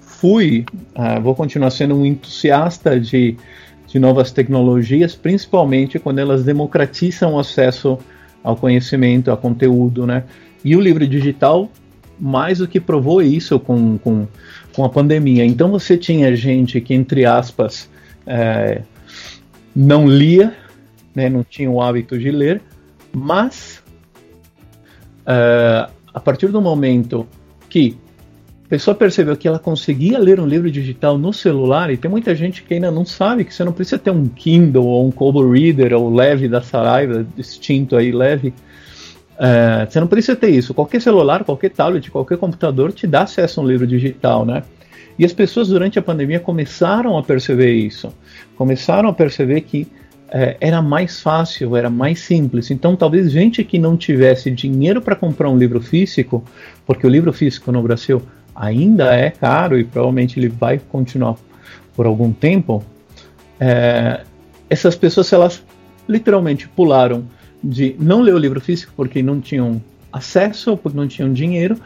[0.00, 3.36] fui, uh, vou continuar sendo um entusiasta de,
[3.86, 7.96] de novas tecnologias, principalmente quando elas democratizam o acesso
[8.42, 10.24] ao conhecimento, ao conteúdo, né?
[10.64, 11.70] E o livro digital
[12.18, 14.26] mais do que provou isso com, com,
[14.74, 15.44] com a pandemia.
[15.44, 17.88] Então você tinha gente que, entre aspas,
[18.30, 18.82] é,
[19.74, 20.54] não lia,
[21.12, 22.62] né, não tinha o hábito de ler,
[23.12, 23.82] mas
[25.26, 27.26] é, a partir do momento
[27.68, 27.98] que
[28.66, 32.32] a pessoa percebeu que ela conseguia ler um livro digital no celular, e tem muita
[32.36, 35.50] gente que ainda não sabe que você não precisa ter um Kindle ou um Kobo
[35.50, 38.54] Reader ou leve da Saraiva, distinto aí, leve.
[39.36, 40.72] É, você não precisa ter isso.
[40.72, 44.62] Qualquer celular, qualquer tablet, qualquer computador te dá acesso a um livro digital, né?
[45.20, 48.10] E as pessoas durante a pandemia começaram a perceber isso,
[48.56, 49.86] começaram a perceber que
[50.30, 52.70] é, era mais fácil, era mais simples.
[52.70, 56.42] Então, talvez gente que não tivesse dinheiro para comprar um livro físico,
[56.86, 58.22] porque o livro físico no Brasil
[58.56, 61.36] ainda é caro e provavelmente ele vai continuar
[61.94, 62.82] por algum tempo,
[63.60, 64.22] é,
[64.70, 65.62] essas pessoas elas
[66.08, 67.24] literalmente pularam
[67.62, 71.76] de não ler o livro físico porque não tinham acesso, porque não tinham dinheiro,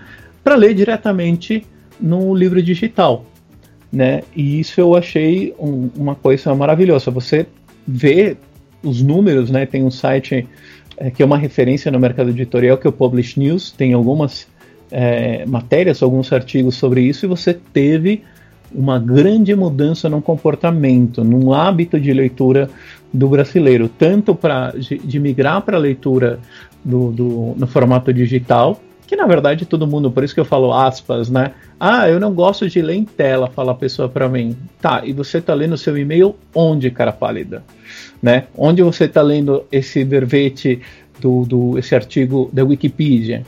[0.45, 1.67] para ler diretamente
[2.01, 3.25] no livro digital,
[3.93, 4.23] né?
[4.35, 7.11] E isso eu achei um, uma coisa maravilhosa.
[7.11, 7.47] Você
[7.87, 8.37] vê
[8.83, 9.67] os números, né?
[9.67, 10.47] Tem um site
[10.97, 14.47] é, que é uma referência no mercado editorial que é o Publish News, tem algumas
[14.91, 18.23] é, matérias, alguns artigos sobre isso e você teve
[18.73, 22.69] uma grande mudança no comportamento, num hábito de leitura
[23.13, 26.41] do brasileiro, tanto para de, de, migrar para a leitura
[26.85, 28.81] do, do, no formato digital,
[29.15, 31.53] que na verdade todo mundo, por isso que eu falo aspas, né?
[31.79, 34.57] Ah, eu não gosto de ler em tela, fala a pessoa para mim.
[34.81, 37.63] Tá, e você tá lendo seu e-mail onde, cara pálida?
[38.21, 38.49] Né?
[38.57, 40.81] Onde você tá lendo esse verbete
[41.21, 43.45] do, do esse artigo da Wikipedia?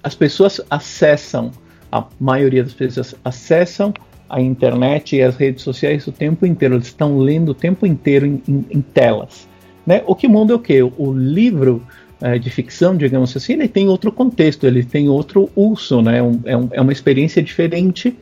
[0.00, 1.50] As pessoas acessam,
[1.90, 3.92] a maioria das pessoas acessam
[4.28, 8.26] a internet e as redes sociais o tempo inteiro, eles estão lendo o tempo inteiro
[8.26, 9.48] em, em, em telas.
[9.84, 10.02] Né?
[10.06, 10.80] O que muda é o que?
[10.82, 11.82] O livro
[12.22, 16.22] é, de ficção, digamos assim, ele tem outro contexto, ele tem outro uso, né?
[16.22, 18.16] Um, é, um, é uma experiência diferente,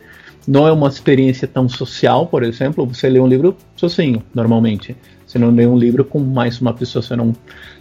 [0.48, 4.96] não é uma experiência tão social, por exemplo, você lê um livro sozinho, normalmente.
[5.26, 7.34] Você não lê um livro com mais uma pessoa, você não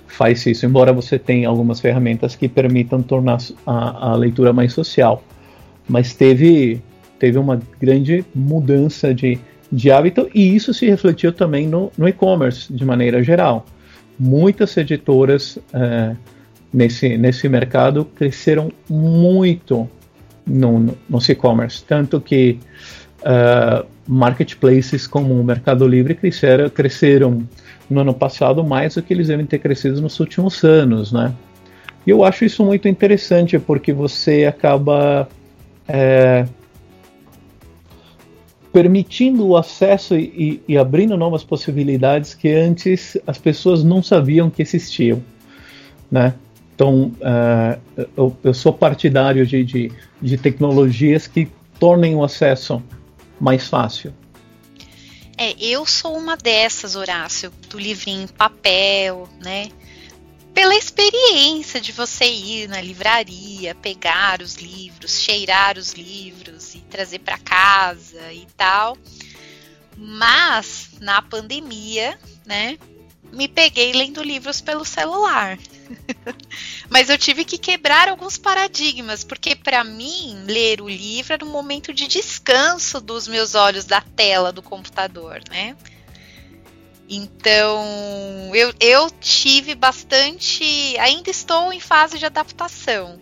[0.07, 5.23] faz isso, embora você tenha algumas ferramentas que permitam tornar a, a leitura mais social.
[5.87, 6.81] Mas teve,
[7.17, 9.39] teve uma grande mudança de,
[9.71, 13.65] de hábito e isso se refletiu também no, no e-commerce, de maneira geral
[14.19, 16.15] muitas editoras uh,
[16.73, 19.89] nesse, nesse mercado cresceram muito
[20.45, 22.59] no, no, no e-commerce, tanto que
[23.21, 27.47] uh, marketplaces como o Mercado Livre cresceram, cresceram
[27.89, 31.33] no ano passado mais do que eles devem ter crescido nos últimos anos, né?
[32.05, 35.27] E eu acho isso muito interessante porque você acaba
[35.87, 36.45] é,
[38.71, 44.61] permitindo o acesso e, e, abrindo novas possibilidades que antes as pessoas não sabiam que
[44.61, 45.23] existiam,
[46.11, 46.35] né?
[46.75, 52.81] Então, uh, eu, eu, sou partidário de, de, de, tecnologias que tornem o acesso
[53.39, 54.13] mais fácil.
[55.37, 59.69] É, eu sou uma dessas, Horácio, do livrinho em papel, né?
[60.53, 67.19] Pela experiência de você ir na livraria, pegar os livros, cheirar os livros e trazer
[67.19, 68.97] para casa e tal.
[69.95, 72.77] Mas na pandemia, né,
[73.31, 75.57] me peguei lendo livros pelo celular.
[76.89, 81.49] Mas eu tive que quebrar alguns paradigmas, porque para mim ler o livro era um
[81.49, 85.75] momento de descanso dos meus olhos da tela do computador, né?
[87.09, 90.63] Então, eu, eu tive bastante.
[90.99, 93.15] Ainda estou em fase de adaptação.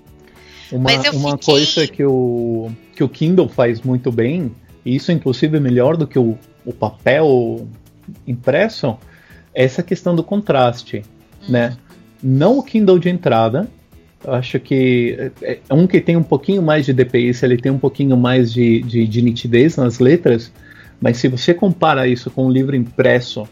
[0.71, 1.53] Uma, uma fiquei...
[1.53, 4.51] coisa que o, que o Kindle faz muito bem,
[4.85, 7.65] e isso inclusive é melhor do que o, o papel
[8.27, 8.97] impresso,
[9.53, 11.03] é essa questão do contraste,
[11.43, 11.51] hum.
[11.51, 11.77] né?
[12.21, 13.69] Não o Kindle de entrada,
[14.25, 17.71] eu acho que é, é um que tem um pouquinho mais de DPI, ele tem
[17.71, 20.51] um pouquinho mais de, de, de nitidez nas letras,
[20.99, 23.47] mas se você compara isso com o livro impresso,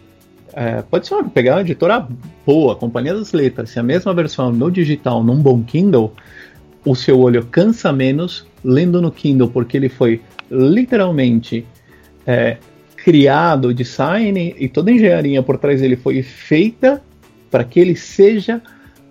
[0.56, 2.08] é, pode ser uma, pegar uma editora
[2.46, 6.14] boa, Companhia das Letras, se a mesma versão no digital, num bom Kindle,
[6.86, 11.66] o seu olho cansa menos lendo no Kindle, porque ele foi literalmente
[12.26, 12.58] é,
[12.96, 17.02] criado, o design e toda a engenharia por trás dele foi feita
[17.52, 18.62] para que ele seja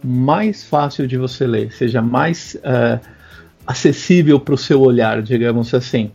[0.02, 3.00] mais fácil de você ler, seja mais uh,
[3.66, 6.10] acessível para o seu olhar, digamos assim.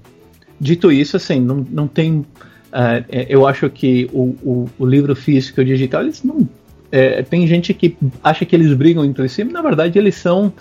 [0.59, 2.25] Dito isso, assim, não, não tem
[2.69, 6.47] Uh, eu acho que o, o, o, livro físico e o digital, eles não.
[6.91, 10.51] É, tem gente que acha que eles brigam entre si, mas na verdade eles são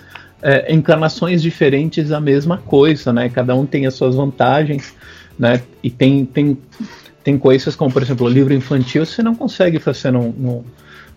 [0.43, 3.29] é, encarnações diferentes da mesma coisa, né?
[3.29, 4.95] Cada um tem as suas vantagens,
[5.39, 5.63] né?
[5.83, 6.59] E tem, tem,
[7.23, 10.65] tem coisas como, por exemplo, o livro infantil você não consegue fazer no, no,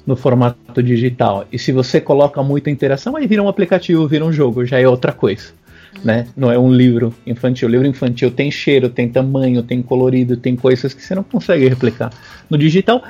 [0.06, 1.46] no formato digital.
[1.52, 4.88] E se você coloca muita interação, aí vira um aplicativo, vira um jogo, já é
[4.88, 5.61] outra coisa
[6.04, 6.28] né?
[6.36, 7.68] Não é um livro infantil.
[7.68, 11.68] O livro infantil tem cheiro, tem tamanho, tem colorido, tem coisas que você não consegue
[11.68, 12.12] replicar
[12.50, 13.04] no digital.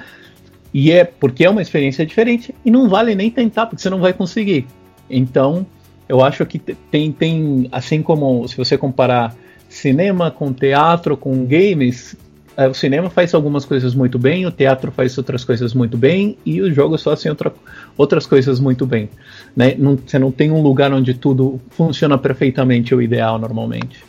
[0.73, 3.99] E é porque é uma experiência diferente e não vale nem tentar, porque você não
[3.99, 4.65] vai conseguir.
[5.09, 5.65] Então,
[6.07, 9.35] eu acho que tem, tem assim como se você comparar
[9.67, 12.15] cinema com teatro, com games,
[12.57, 16.61] o cinema faz algumas coisas muito bem, o teatro faz outras coisas muito bem e
[16.61, 17.53] os jogos fazem outra,
[17.97, 19.09] outras coisas muito bem.
[19.55, 19.75] Né?
[19.77, 24.03] Não, você não tem um lugar onde tudo funciona perfeitamente, o ideal normalmente.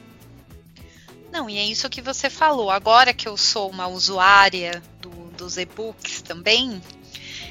[1.33, 2.71] Não, e é isso que você falou.
[2.71, 6.81] Agora que eu sou uma usuária do, dos e-books também,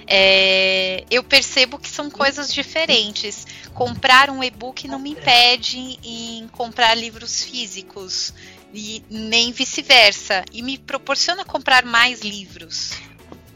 [0.05, 3.47] é, eu percebo que são coisas diferentes.
[3.73, 8.33] Comprar um e-book não me impede em comprar livros físicos
[8.73, 10.43] e nem vice-versa.
[10.51, 12.91] E me proporciona comprar mais livros.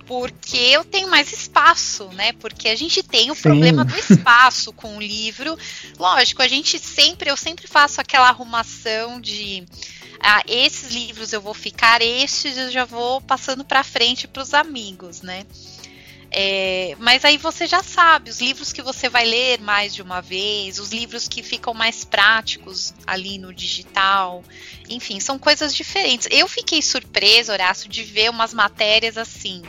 [0.06, 2.34] Porque eu tenho mais espaço, né?
[2.34, 3.42] Porque a gente tem o Sim.
[3.42, 5.58] problema do espaço com o livro.
[5.98, 9.66] Lógico, a gente sempre, eu sempre faço aquela arrumação de
[10.20, 14.54] ah, esses livros eu vou ficar, estes eu já vou passando para frente para os
[14.54, 15.46] amigos, né?
[16.38, 20.20] É, mas aí você já sabe, os livros que você vai ler mais de uma
[20.22, 24.44] vez, os livros que ficam mais práticos ali no digital,
[24.90, 26.28] enfim, são coisas diferentes.
[26.30, 29.62] Eu fiquei surpresa, Horácio, de ver umas matérias assim.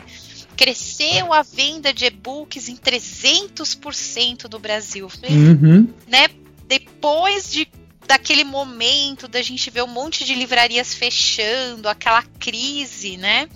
[0.57, 5.09] Cresceu a venda de e-books em 300% do Brasil.
[5.31, 5.89] Uhum.
[6.09, 6.27] Né?
[6.67, 7.69] Depois de
[8.09, 13.49] daquele momento da gente ver um monte de livrarias fechando, aquela crise, né?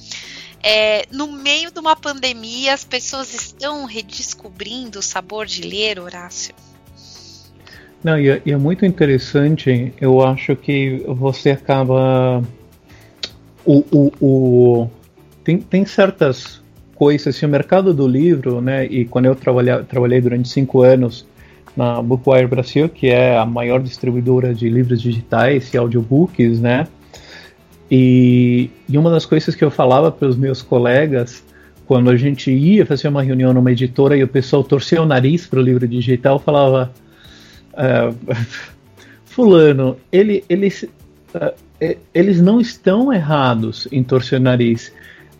[0.62, 6.54] É, no meio de uma pandemia, as pessoas estão redescobrindo o sabor de ler, Horácio?
[8.02, 9.92] Não, e é, e é muito interessante.
[10.00, 12.42] Eu acho que você acaba.
[13.64, 14.90] O, o, o,
[15.44, 16.62] tem, tem certas
[16.94, 17.34] coisas.
[17.34, 18.86] Assim, o mercado do livro, né?
[18.86, 21.26] E quando eu trabalhei, trabalhei durante cinco anos
[21.76, 26.86] na Bookwire Brasil, que é a maior distribuidora de livros digitais e audiobooks, né?
[27.90, 31.42] E, e uma das coisas que eu falava para os meus colegas
[31.90, 35.48] quando a gente ia fazer uma reunião numa editora e o pessoal torcia o nariz
[35.48, 36.92] para o livro digital, falava:
[37.72, 38.36] uh,
[39.26, 40.84] Fulano, ele, eles,
[41.34, 44.92] uh, eles não estão errados em torcer o nariz.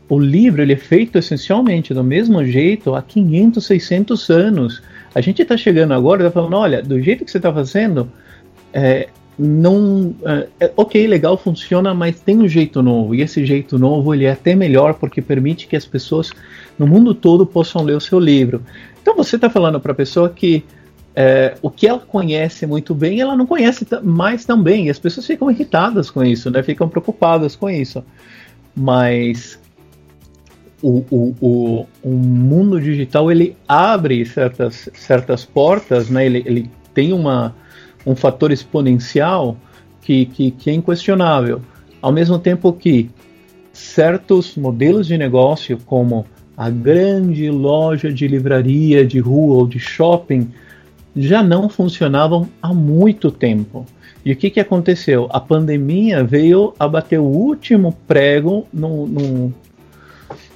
[0.09, 4.83] O livro ele é feito essencialmente do mesmo jeito há 500, 600 anos.
[5.15, 8.11] A gente está chegando agora e está falando: olha, do jeito que você está fazendo,
[8.73, 9.09] é,
[9.43, 14.15] não é, é, ok legal funciona mas tem um jeito novo e esse jeito novo
[14.15, 16.31] ele é até melhor porque permite que as pessoas
[16.79, 18.63] no mundo todo possam ler o seu livro.
[19.01, 20.63] Então você está falando para a pessoa que
[21.17, 24.99] é, o que ela conhece muito bem ela não conhece mais tão bem e as
[24.99, 28.05] pessoas ficam irritadas com isso né ficam preocupadas com isso.
[28.77, 29.59] Mas
[30.83, 37.15] o, o, o, o mundo digital ele abre certas certas portas né ele, ele tem
[37.15, 37.55] uma
[38.07, 39.57] um fator exponencial
[40.03, 41.61] que, que, que é inquestionável.
[42.01, 43.11] Ao mesmo tempo que
[43.73, 46.27] certos modelos de negócio, como
[46.57, 50.51] a grande loja de livraria de rua ou de shopping,
[51.17, 53.87] já não funcionavam há muito tempo.
[54.25, 55.29] E o que, que aconteceu?
[55.31, 59.55] A pandemia veio a bater o último prego no, no,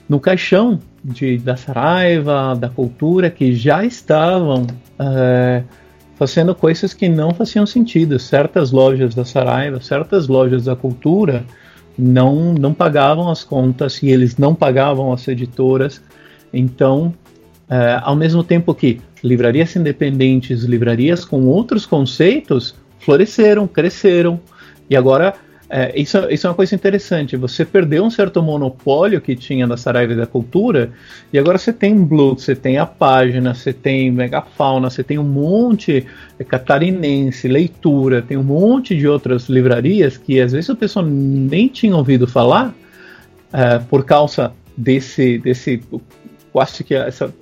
[0.09, 4.67] no caixão de, da Saraiva, da cultura, que já estavam.
[4.99, 5.63] É,
[6.17, 8.19] fazendo coisas que não faziam sentido.
[8.19, 11.45] Certas lojas da Saraiva, certas lojas da cultura
[11.99, 16.01] não, não pagavam as contas e eles não pagavam as editoras.
[16.53, 17.15] Então,
[17.69, 24.41] é, ao mesmo tempo que livrarias independentes, livrarias com outros conceitos floresceram, cresceram.
[24.89, 25.35] E agora
[25.77, 27.37] é, isso, isso é uma coisa interessante.
[27.37, 30.93] Você perdeu um certo monopólio que tinha da Saraiva e da Cultura,
[31.33, 35.25] e agora você tem Blue, você tem a página, você tem Megafauna, você tem um
[35.25, 36.07] monte
[36.39, 41.67] é, catarinense, leitura, tem um monte de outras livrarias que às vezes o pessoal nem
[41.67, 42.73] tinha ouvido falar
[43.53, 45.83] é, por causa desse, desse
[46.53, 47.35] quase que essa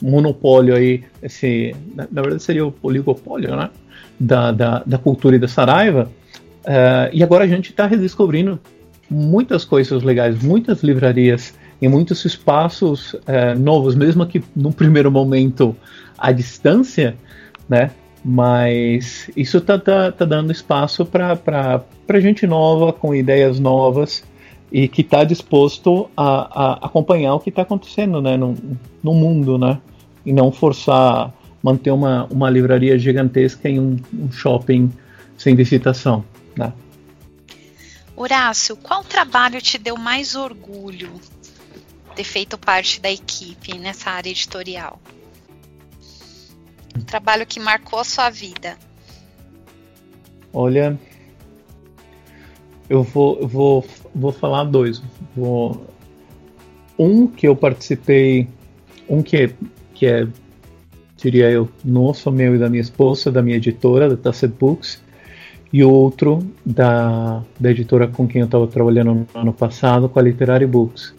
[0.00, 3.68] monopólio aí, esse, na, na verdade seria o oligopólio, né?
[4.18, 6.08] Da, da, da cultura e da Saraiva.
[6.64, 8.60] Uh, e agora a gente está redescobrindo
[9.08, 15.74] muitas coisas legais, muitas livrarias e muitos espaços uh, novos, mesmo que no primeiro momento
[16.18, 17.16] à distância,
[17.68, 17.90] né?
[18.22, 21.82] Mas isso está tá, tá dando espaço para
[22.20, 24.22] gente nova, com ideias novas,
[24.70, 28.54] e que está disposto a, a, acompanhar o que está acontecendo né, no,
[29.02, 29.78] no mundo, né?
[30.24, 31.32] E não forçar
[31.62, 34.90] manter uma, uma livraria gigantesca em um, um shopping
[35.36, 36.24] sem visitação.
[36.56, 36.72] Né?
[38.16, 41.20] Horácio, qual trabalho te deu mais orgulho
[42.14, 45.00] ter feito parte da equipe nessa área editorial?
[46.96, 48.76] Um trabalho que marcou a sua vida?
[50.52, 50.98] Olha,
[52.88, 55.00] eu vou, vou, vou falar dois.
[55.34, 55.86] Vou,
[56.98, 58.48] um que eu participei,
[59.08, 59.54] um que é,
[59.94, 60.26] que é,
[61.16, 65.00] diria eu, nosso, meu e da minha esposa, da minha editora, da Tasset Books,
[65.72, 70.22] e outro da, da editora com quem eu estava trabalhando no ano passado, com a
[70.22, 71.14] Literary Books.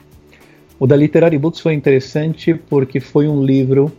[0.80, 3.92] O da Literary Books foi interessante porque foi um livro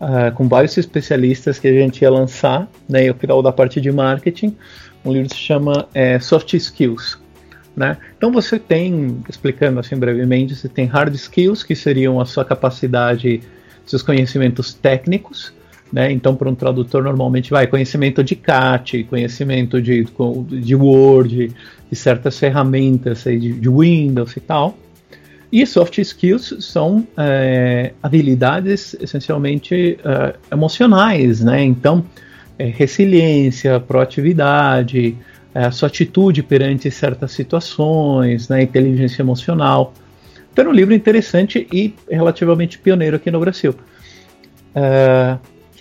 [0.00, 3.90] uh, com vários especialistas que a gente ia lançar, né, eu cuidava da parte de
[3.90, 4.56] marketing,
[5.04, 7.20] um livro que se chama é, Soft Skills.
[7.74, 7.96] Né?
[8.16, 13.42] Então você tem, explicando assim brevemente, você tem hard skills, que seriam a sua capacidade,
[13.86, 15.52] seus conhecimentos técnicos,
[15.92, 16.10] né?
[16.10, 20.06] Então, para um tradutor, normalmente vai conhecimento de CAT, conhecimento de,
[20.48, 21.52] de Word,
[21.90, 24.78] de certas ferramentas de, de Windows e tal.
[25.52, 31.62] E soft skills são é, habilidades essencialmente é, emocionais, né?
[31.62, 32.02] Então,
[32.58, 35.14] é, resiliência, proatividade,
[35.54, 39.92] é, a sua atitude perante certas situações, né, inteligência emocional.
[40.50, 43.74] Então, é um livro interessante e relativamente pioneiro aqui no Brasil.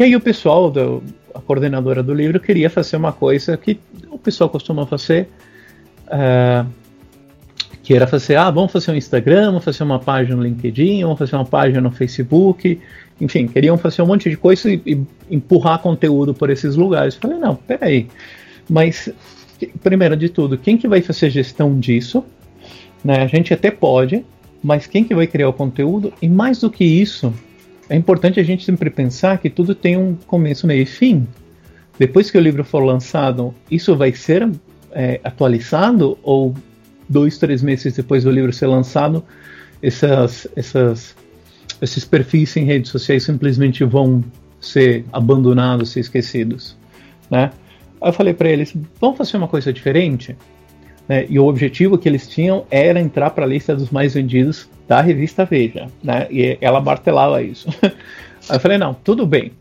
[0.02, 3.80] E aí o pessoal, do, a coordenadora do livro, queria fazer uma coisa que
[4.10, 5.30] o pessoal costuma fazer,
[6.08, 6.68] uh,
[7.84, 11.20] que era fazer, ah, vamos fazer um Instagram, vamos fazer uma página no LinkedIn, vamos
[11.20, 12.82] fazer uma página no Facebook,
[13.22, 17.14] enfim, queriam fazer um monte de coisa e, e empurrar conteúdo por esses lugares.
[17.14, 18.08] Falei, não, peraí,
[18.68, 19.08] mas
[19.84, 22.26] primeiro de tudo, quem que vai fazer gestão disso?
[23.06, 23.22] Né?
[23.22, 24.26] A gente até pode,
[24.64, 26.12] mas quem que vai criar o conteúdo?
[26.20, 27.32] E mais do que isso,
[27.92, 31.28] é importante a gente sempre pensar que tudo tem um começo, meio e fim.
[32.00, 34.50] Depois que o livro for lançado, isso vai ser
[34.94, 36.56] é, atualizado ou
[37.10, 39.22] dois, três meses depois do livro ser lançado,
[39.84, 41.18] essas, essas,
[41.82, 44.24] esses perfis em redes sociais simplesmente vão
[44.62, 46.78] ser abandonados, ser esquecidos,
[47.30, 47.52] né?
[48.00, 50.38] Aí eu falei para eles, vamos fazer uma coisa diferente?
[51.12, 51.26] Né?
[51.30, 55.01] E o objetivo que eles tinham era entrar para a lista dos mais vendidos da
[55.01, 56.26] revista Veja, né?
[56.32, 57.68] E ela martelava isso.
[58.47, 59.51] Aí eu falei, não, tudo bem,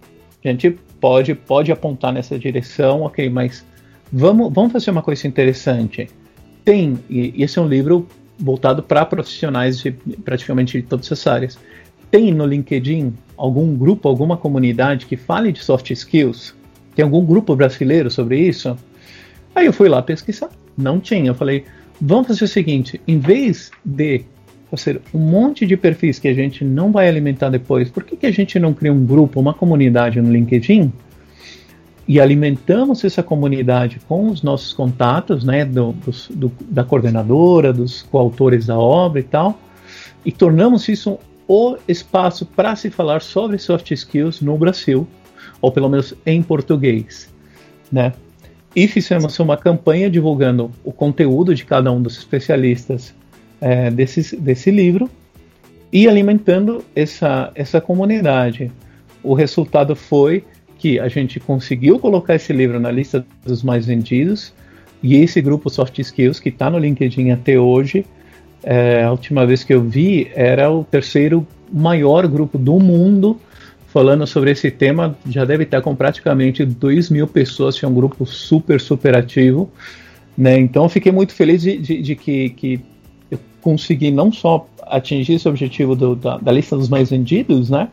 [0.45, 3.67] a gente pode, pode apontar nessa direção, ok, mas
[4.13, 6.09] vamos, vamos fazer uma coisa interessante.
[6.65, 8.07] Tem, e esse é um livro
[8.39, 9.91] voltado para profissionais de
[10.25, 11.59] praticamente de todas as áreas.
[12.13, 16.55] Tem no LinkedIn algum grupo, alguma comunidade que fale de soft skills?
[16.95, 18.79] Tem algum grupo brasileiro sobre isso?
[19.53, 21.31] Aí eu fui lá pesquisar, não tinha.
[21.31, 21.65] Eu falei,
[22.01, 24.25] vamos fazer o seguinte: em vez de
[24.71, 28.27] fazer um monte de perfis que a gente não vai alimentar depois, por que, que
[28.27, 30.93] a gente não cria um grupo, uma comunidade no LinkedIn
[32.07, 35.95] e alimentamos essa comunidade com os nossos contatos, né, do,
[36.31, 39.61] do, da coordenadora, dos coautores da obra e tal,
[40.25, 45.07] e tornamos isso o espaço para se falar sobre soft skills no Brasil
[45.61, 47.29] ou pelo menos em português,
[47.91, 48.13] né?
[48.75, 53.15] E fizemos uma campanha divulgando o conteúdo de cada um dos especialistas
[53.61, 55.11] é, desse, desse livro
[55.93, 58.71] e alimentando essa, essa comunidade.
[59.23, 60.45] O resultado foi
[60.79, 64.55] que a gente conseguiu colocar esse livro na lista dos mais vendidos
[65.03, 68.07] e esse grupo Soft Skills, que está no LinkedIn até hoje,
[68.63, 73.39] é, a última vez que eu vi, era o terceiro maior grupo do mundo
[73.93, 75.17] falando sobre esse tema.
[75.29, 79.71] Já deve estar com praticamente 2 mil pessoas, é um grupo super, super ativo.
[80.37, 80.59] Né?
[80.59, 82.81] Então, fiquei muito feliz de, de, de que, que,
[83.31, 87.89] eu consegui não só atingir esse objetivo do, da, da, lista dos mais vendidos, né?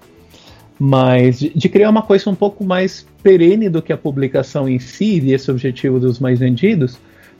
[0.79, 4.79] mas de, de, criar uma coisa um pouco mais perene do que a publicação em
[4.79, 6.97] si, e esse objetivo dos mais vendidos,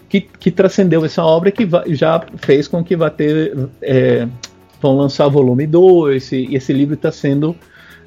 [0.09, 3.69] que, que transcendeu essa obra que já fez com que vá ter.
[3.81, 4.27] É,
[4.79, 7.55] vão lançar volume 2, e esse livro está sendo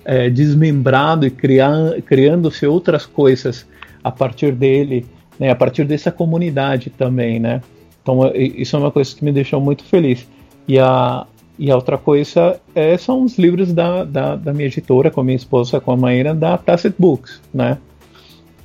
[0.05, 3.67] é, desmembrado e criar, criando-se outras coisas
[4.03, 5.07] a partir dele,
[5.39, 7.63] né, a partir dessa comunidade também, né?
[8.03, 10.27] Então isso é uma coisa que me deixou muito feliz.
[10.67, 11.27] E a,
[11.59, 15.25] e a outra coisa é, são os livros da, da, da, minha editora, com a
[15.25, 17.77] minha esposa, com a Maíra, da Tacit Books, né?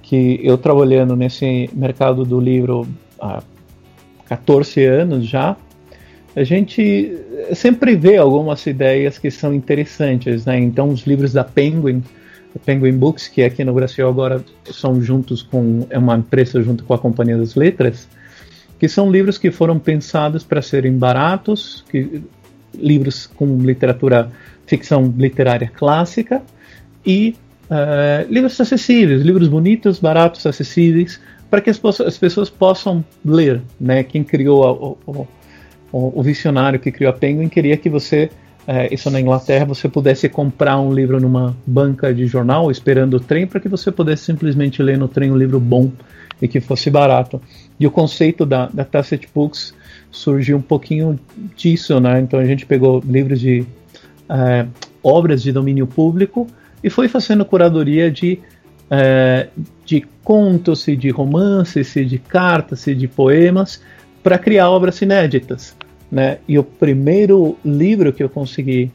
[0.02, 2.88] Que eu trabalhando nesse mercado do livro
[3.20, 3.44] há
[4.28, 5.58] 14 anos já,
[6.36, 7.18] a gente
[7.54, 10.60] sempre vê algumas ideias que são interessantes, né?
[10.60, 12.04] Então, os livros da Penguin,
[12.66, 16.94] Penguin Books, que aqui no Brasil agora são juntos com é uma empresa junto com
[16.94, 18.08] a Companhia das Letras,
[18.78, 22.22] que são livros que foram pensados para serem baratos, que,
[22.74, 24.30] livros com literatura,
[24.66, 26.42] ficção literária clássica
[27.06, 27.36] e
[27.70, 31.20] uh, livros acessíveis, livros bonitos, baratos, acessíveis,
[31.50, 33.62] para que as, as, pessoas possam ler.
[33.80, 34.04] Né?
[34.04, 35.28] Quem criou o, o,
[35.92, 38.30] o, o visionário que criou a Penguin queria que você
[38.68, 43.20] é, isso na Inglaterra, você pudesse comprar um livro numa banca de jornal esperando o
[43.20, 45.92] trem para que você pudesse simplesmente ler no trem um livro bom
[46.42, 47.40] e que fosse barato.
[47.80, 49.74] E o conceito da, da Tacit Books
[50.10, 51.20] surgiu um pouquinho
[51.56, 52.20] disso, né?
[52.20, 53.66] Então a gente pegou livros de
[54.28, 54.66] é,
[55.04, 56.48] obras de domínio público
[56.84, 58.40] e foi fazendo curadoria de,
[58.90, 59.48] é,
[59.86, 63.80] de contos, de romances, de cartas, de poemas
[64.26, 65.76] para criar obras inéditas.
[66.12, 66.40] Né?
[66.48, 68.92] E o primeiro livro que eu consegui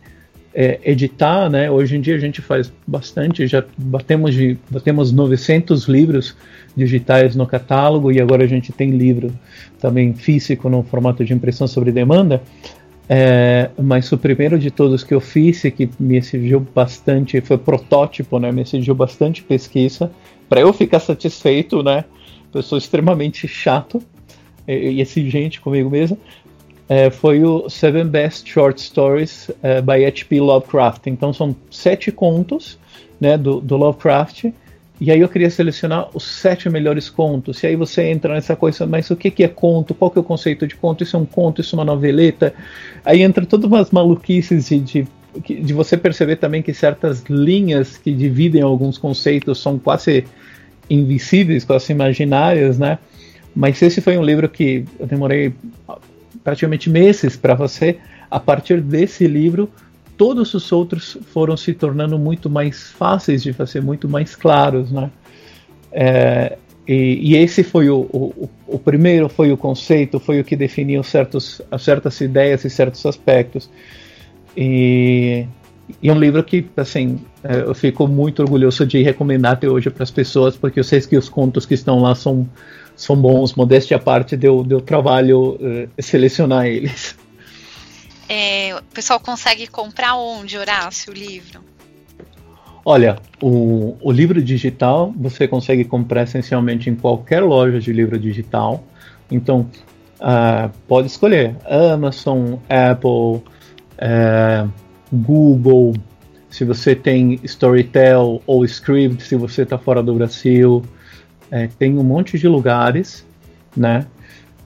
[0.53, 1.71] é, editar, né?
[1.71, 6.37] Hoje em dia a gente faz bastante, já batemos, de, batemos 900 livros
[6.77, 9.33] digitais no catálogo e agora a gente tem livro
[9.81, 12.43] também físico no formato de impressão sobre demanda.
[13.09, 17.57] É, mas o primeiro de todos que eu fiz e que me exigiu bastante, foi
[17.57, 18.51] protótipo, né?
[18.51, 20.11] Me exigiu bastante pesquisa
[20.49, 22.05] para eu ficar satisfeito, né?
[22.53, 24.03] Eu sou extremamente chato
[24.73, 26.19] e exigente comigo mesmo
[26.91, 30.41] é, foi o Seven Best Short Stories é, by H.P.
[30.41, 31.07] Lovecraft.
[31.07, 32.77] Então são sete contos
[33.21, 34.47] né, do, do, Lovecraft.
[35.01, 37.63] E aí eu queria selecionar os sete melhores contos.
[37.63, 39.95] E aí você entra nessa coisa, mas o que, que é conto?
[39.95, 41.05] Qual que é o conceito de conto?
[41.05, 41.61] Isso é um conto?
[41.61, 42.53] Isso é uma noveleta?
[43.05, 45.07] Aí entra todas umas maluquices de, de,
[45.63, 50.25] de você perceber também que certas linhas que dividem alguns conceitos são quase
[50.91, 52.99] invisíveis, quase imaginárias, né?
[53.55, 55.53] Mas esse foi um livro que eu demorei
[56.43, 57.99] praticamente meses para você,
[58.31, 59.69] a partir desse livro,
[60.17, 65.11] todos os outros foram se tornando muito mais fáceis de fazer, muito mais claros, né?
[65.93, 70.57] É, e, e, esse foi o, o, o, primeiro, foi o conceito, foi o que
[70.57, 73.71] definiu certos, certas ideias e certos aspectos.
[74.57, 75.47] E,
[76.03, 79.89] e é um livro que, assim, é, eu fico muito orgulhoso de recomendar até hoje
[79.91, 82.49] para as pessoas, porque eu sei que os contos que estão lá são
[83.01, 87.17] são bons, modéstia à parte, deu, deu trabalho uh, selecionar eles.
[88.29, 91.61] É, o pessoal consegue comprar onde, Horácio, o livro?
[92.85, 98.85] Olha, o, o livro digital você consegue comprar essencialmente em qualquer loja de livro digital.
[99.31, 99.67] Então,
[100.21, 103.43] uh, pode escolher Amazon, Apple,
[103.97, 104.71] uh,
[105.11, 105.95] Google.
[106.51, 110.85] Se você tem Storytel ou Script, se você está fora do Brasil,
[111.51, 113.27] é, tem um monte de lugares,
[113.77, 114.07] né?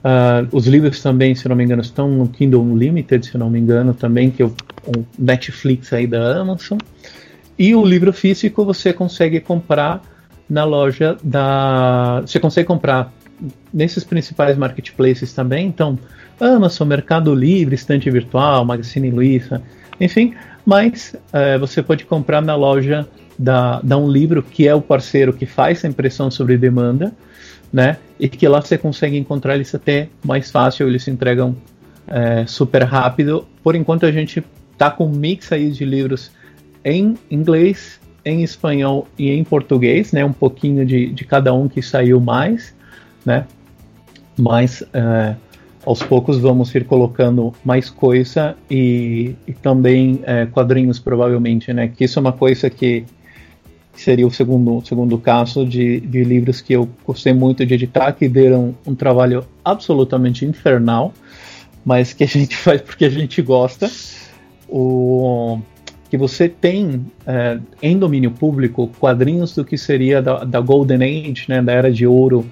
[0.05, 3.59] Uh, os livros também, se não me engano, estão no Kindle Unlimited, se não me
[3.59, 4.53] engano, também, que é o,
[5.17, 6.77] Netflix aí da Amazon.
[7.57, 10.03] E o livro físico você consegue comprar
[10.47, 12.21] na loja da.
[12.21, 13.11] Você consegue comprar
[13.73, 15.65] nesses principais marketplaces também.
[15.65, 15.97] Então,
[16.39, 19.63] Amazon, Mercado Livre, Estante Virtual, Magazine Luiza,
[19.99, 20.35] enfim.
[20.63, 23.07] Mas uh, você pode comprar na loja
[23.37, 27.13] da, da Um Livro, que é o parceiro que faz a impressão sobre demanda,
[27.71, 27.97] né?
[28.19, 31.55] E que lá você consegue encontrar eles até mais fácil, eles se entregam
[32.07, 33.45] é, super rápido.
[33.63, 34.43] Por enquanto a gente
[34.77, 36.31] tá com um mix aí de livros
[36.83, 40.23] em inglês, em espanhol e em português, né?
[40.23, 42.73] Um pouquinho de, de cada um que saiu mais,
[43.25, 43.45] né?
[44.37, 45.35] Mas é,
[45.85, 51.87] aos poucos vamos ir colocando mais coisa e, e também é, quadrinhos provavelmente, né?
[51.87, 53.05] Que isso é uma coisa que
[53.95, 58.11] que seria o segundo, segundo caso de, de livros que eu gostei muito de editar,
[58.11, 61.13] que deram um trabalho absolutamente infernal,
[61.83, 63.89] mas que a gente faz porque a gente gosta.
[64.67, 65.59] O,
[66.09, 71.45] que você tem é, em domínio público quadrinhos do que seria da, da, Golden Age,
[71.47, 72.45] né, da Era de Ouro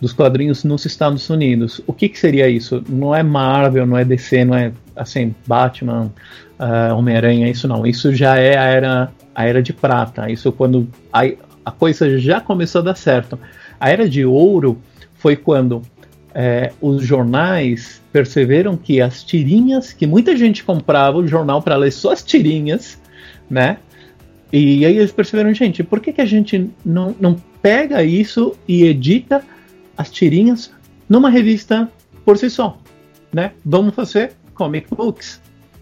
[0.00, 1.80] dos quadrinhos nos Estados Unidos.
[1.86, 2.82] O que, que seria isso?
[2.88, 6.10] Não é Marvel, não é DC, não é assim Batman,
[6.58, 7.86] uh, Homem-Aranha, isso não.
[7.86, 10.30] Isso já é a era a era de prata.
[10.30, 11.22] Isso quando a,
[11.64, 13.38] a coisa já começou a dar certo.
[13.80, 14.78] A era de ouro
[15.16, 15.82] foi quando
[16.34, 21.92] é, os jornais perceberam que as tirinhas, que muita gente comprava o jornal para ler
[21.92, 23.00] só as tirinhas,
[23.48, 23.78] né?
[24.52, 28.84] E aí eles perceberam, gente, por que, que a gente não, não pega isso e
[28.84, 29.42] edita
[29.96, 30.70] as tirinhas
[31.08, 31.90] numa revista
[32.24, 32.78] por si só,
[33.32, 33.52] né?
[33.64, 35.40] Vamos fazer comic books,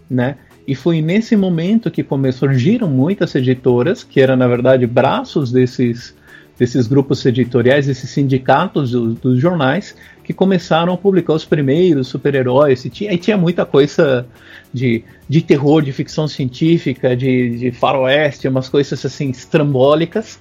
[0.09, 0.37] né?
[0.65, 6.15] E foi nesse momento que surgiram muitas editoras, que eram na verdade braços desses,
[6.57, 12.85] desses grupos editoriais, desses sindicatos do, dos jornais, que começaram a publicar os primeiros super-heróis.
[12.85, 14.25] E tinha, e tinha muita coisa
[14.73, 20.39] de, de terror, de ficção científica, de, de faroeste, umas coisas assim estrambólicas.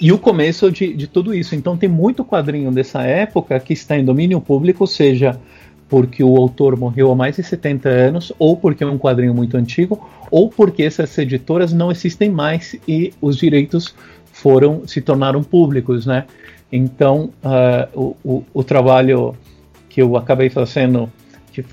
[0.00, 1.54] E o começo de, de tudo isso.
[1.54, 5.40] Então tem muito quadrinho dessa época que está em domínio público, seja
[5.88, 9.56] porque o autor morreu há mais de 70 anos, ou porque é um quadrinho muito
[9.56, 13.94] antigo, ou porque essas editoras não existem mais e os direitos
[14.32, 16.24] foram se tornaram públicos, né?
[16.70, 19.34] Então, uh, o, o, o, trabalho
[19.88, 21.10] que eu acabei fazendo,
[21.50, 21.64] que,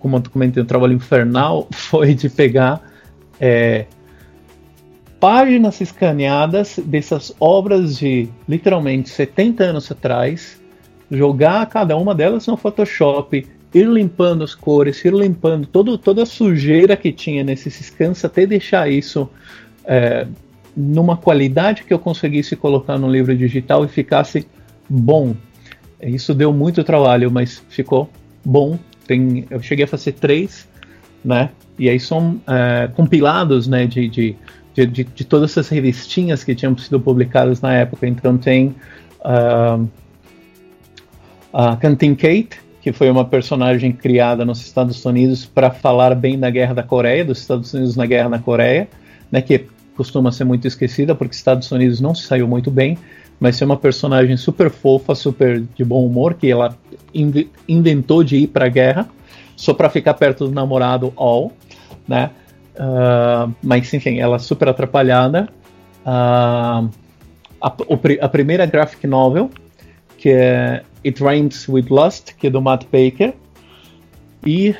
[0.00, 2.82] como eu comentei, um trabalho infernal, foi de pegar
[3.40, 3.86] é,
[5.20, 10.60] páginas escaneadas dessas obras de literalmente 70 anos atrás,
[11.10, 16.26] jogar cada uma delas no Photoshop, ir limpando as cores, ir limpando todo, toda a
[16.26, 19.28] sujeira que tinha nesses scans até deixar isso
[19.84, 20.26] é,
[20.76, 24.46] numa qualidade que eu conseguisse colocar no livro digital e ficasse
[24.88, 25.34] bom.
[26.02, 28.10] Isso deu muito trabalho, mas ficou
[28.44, 28.78] bom.
[29.06, 30.68] Tem, eu cheguei a fazer três,
[31.24, 31.50] né?
[31.78, 33.86] E aí são é, compilados, né?
[33.86, 34.36] De, de,
[34.74, 38.06] de, de, todas essas revistinhas que tinham sido publicadas na época.
[38.06, 38.74] Então tem
[39.20, 39.88] uh,
[41.52, 46.50] a Cantin Kate, que foi uma personagem criada nos Estados Unidos para falar bem da
[46.50, 48.88] guerra da Coreia, dos Estados Unidos na guerra na Coreia,
[49.30, 49.66] né, que
[49.96, 52.96] costuma ser muito esquecida porque Estados Unidos não se saiu muito bem,
[53.38, 56.76] mas é uma personagem super fofa, super de bom humor, que ela
[57.14, 59.08] in inventou de ir para a guerra
[59.56, 61.52] só para ficar perto do namorado All,
[62.08, 62.30] né?
[62.74, 65.48] Uh, mas enfim, ela é super atrapalhada.
[66.00, 66.88] Uh,
[67.60, 67.74] a,
[68.22, 69.50] a, primeira graphic novel,
[70.16, 73.34] que é It Rains with Lust, que é do Matt Baker.
[74.46, 74.74] E.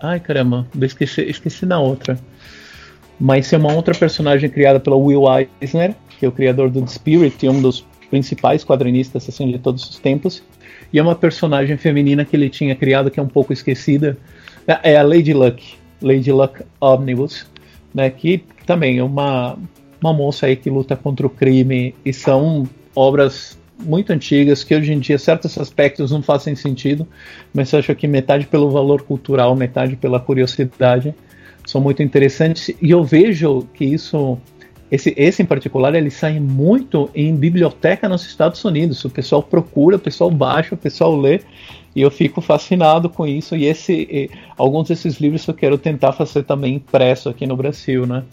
[0.00, 2.18] Ai caramba, esqueci, esqueci na outra
[3.20, 5.24] mas é uma outra personagem criada pelo Will
[5.60, 9.58] Eisner, que é o criador do The Spirit e um dos principais quadrinistas assim, de
[9.58, 10.42] todos os tempos.
[10.90, 14.16] E é uma personagem feminina que ele tinha criado que é um pouco esquecida.
[14.82, 17.46] É a Lady Luck, Lady Luck Omnibus,
[17.94, 19.58] né, que também é uma,
[20.00, 24.92] uma moça aí que luta contra o crime e são obras muito antigas que hoje
[24.92, 27.06] em dia certos aspectos não fazem sentido,
[27.52, 31.14] mas eu acho que metade pelo valor cultural, metade pela curiosidade
[31.66, 34.38] são muito interessantes e eu vejo que isso
[34.90, 39.04] esse, esse em particular ele sai muito em biblioteca nos Estados Unidos.
[39.04, 41.40] O pessoal procura, o pessoal baixa, o pessoal lê
[41.94, 43.54] e eu fico fascinado com isso.
[43.54, 48.04] E esse, e, alguns desses livros eu quero tentar fazer também impresso aqui no Brasil,
[48.04, 48.24] né?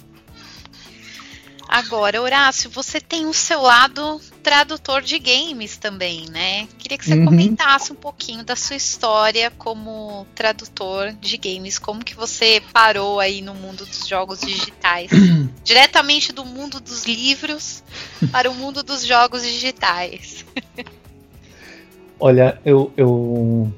[1.67, 6.65] Agora, Horácio, você tem o seu lado tradutor de games também, né?
[6.77, 7.25] Queria que você uhum.
[7.25, 13.41] comentasse um pouquinho da sua história como tradutor de games, como que você parou aí
[13.41, 15.11] no mundo dos jogos digitais,
[15.65, 17.83] diretamente do mundo dos livros
[18.31, 20.45] para o mundo dos jogos digitais.
[22.17, 23.71] Olha, eu, eu,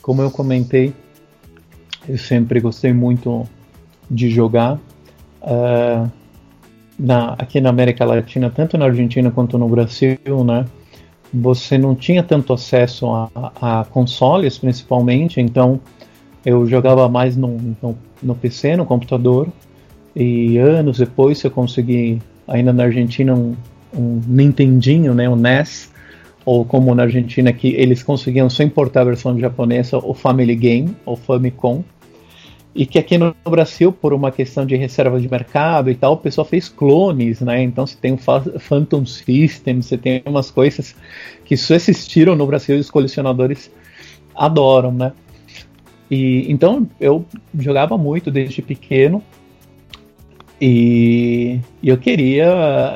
[0.00, 0.94] como eu comentei,
[2.08, 3.46] eu sempre gostei muito
[4.10, 4.78] de jogar.
[5.40, 6.10] Uh,
[6.98, 10.64] na, aqui na América Latina, tanto na Argentina quanto no Brasil, né?
[11.32, 13.28] Você não tinha tanto acesso a,
[13.60, 15.80] a consoles, principalmente, então
[16.44, 19.48] eu jogava mais no, no, no, PC, no computador,
[20.14, 23.56] e anos depois eu consegui, ainda na Argentina, um,
[23.92, 25.92] um Nintendinho, né, o NES,
[26.44, 30.94] ou como na Argentina que eles conseguiam só importar a versão japonesa, o Family Game,
[31.04, 31.82] ou Famicom,
[32.74, 36.16] e que aqui no Brasil, por uma questão de reserva de mercado e tal, o
[36.16, 37.62] pessoal fez clones, né?
[37.62, 40.96] Então você tem o Phantom System, você tem umas coisas
[41.44, 43.70] que só existiram no Brasil e os colecionadores
[44.34, 45.12] adoram, né?
[46.10, 47.24] E então eu
[47.56, 49.22] jogava muito desde pequeno
[50.60, 52.46] e eu queria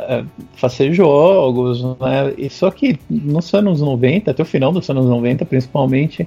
[0.09, 0.25] eh,
[0.55, 2.35] fazer jogos, né?
[2.37, 6.27] E só que nos anos 90, até o final dos anos 90 principalmente,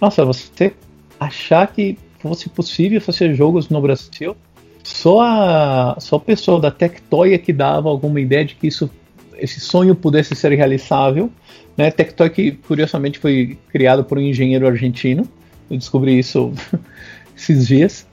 [0.00, 0.72] nossa, você
[1.20, 4.36] achar que fosse possível fazer jogos no Brasil,
[4.82, 8.90] só a, só a pessoa da Tectoy é que dava alguma ideia de que isso,
[9.36, 11.30] esse sonho pudesse ser realizável.
[11.76, 11.90] Né?
[11.90, 15.28] Tectoy que curiosamente foi criado por um engenheiro argentino,
[15.70, 16.52] eu descobri isso
[17.36, 18.06] esses dias.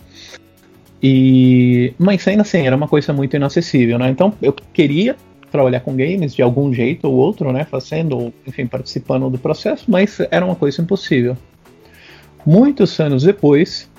[1.01, 4.09] E, mas ainda assim, era uma coisa muito inacessível, né?
[4.09, 5.15] Então eu queria
[5.51, 7.63] trabalhar com games de algum jeito ou outro, né?
[7.63, 11.37] Fazendo, enfim, participando do processo, mas era uma coisa impossível.
[12.45, 13.89] Muitos anos depois,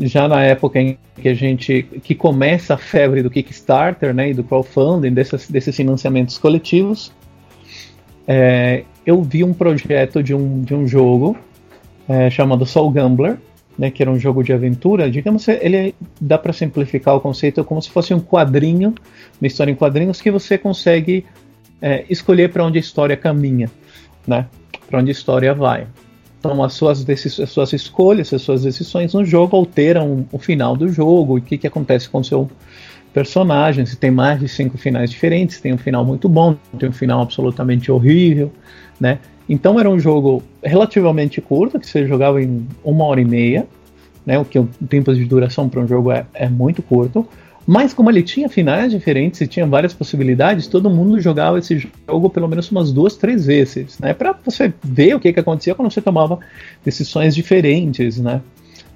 [0.00, 4.34] já na época em que a gente que começa a febre do Kickstarter, né, e
[4.34, 7.12] do crowdfunding desses, desses financiamentos coletivos,
[8.26, 11.36] é, eu vi um projeto de um, de um jogo
[12.08, 13.36] é, chamado Soul Gambler,
[13.76, 15.10] né, que era um jogo de aventura.
[15.10, 18.94] Digamos, ele dá para simplificar o conceito como se fosse um quadrinho,
[19.40, 21.24] uma história em quadrinhos que você consegue
[21.80, 23.70] é, escolher para onde a história caminha,
[24.26, 24.46] né?
[24.88, 25.86] Para onde a história vai.
[26.42, 30.88] Então, as suas, as suas escolhas, as suas decisões no jogo alteram o final do
[30.88, 32.50] jogo, o que, que acontece com o seu
[33.14, 33.86] personagem.
[33.86, 37.22] Se tem mais de cinco finais diferentes, tem um final muito bom, tem um final
[37.22, 38.50] absolutamente horrível,
[38.98, 39.20] né?
[39.48, 43.64] Então, era um jogo relativamente curto, que você jogava em uma hora e meia,
[44.26, 44.36] né?
[44.36, 47.24] O que o tempo de duração para um jogo é, é muito curto.
[47.66, 52.28] Mas como ele tinha finais diferentes e tinha várias possibilidades, todo mundo jogava esse jogo
[52.28, 54.12] pelo menos umas duas, três vezes, né?
[54.12, 56.38] Para você ver o que, que acontecia quando você tomava
[56.84, 58.40] decisões diferentes, né?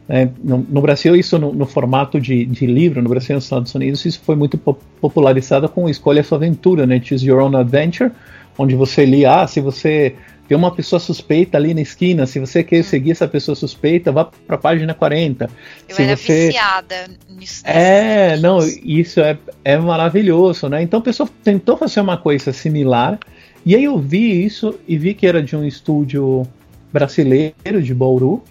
[0.09, 3.45] É, no, no, Brasil, isso no, no formato de, de, livro, no Brasil e nos
[3.45, 4.57] Estados Unidos, isso foi muito
[5.01, 7.01] popularizado com Escolha Sua Aventura, né?
[7.03, 8.13] Choose Your Own Adventure,
[8.57, 10.15] onde você lia, ah, se você
[10.49, 12.85] tem uma pessoa suspeita ali na esquina, se você quer hum.
[12.85, 15.51] seguir essa pessoa suspeita, vá para a página 40.
[15.89, 16.47] Eu se era você...
[16.47, 17.63] viciada nisso.
[17.67, 20.83] É, não, isso é, é maravilhoso, né?
[20.83, 23.19] Então a pessoa tentou fazer uma coisa similar,
[23.65, 26.47] e aí eu vi isso e vi que era de um estúdio
[26.93, 28.43] brasileiro de Bauru,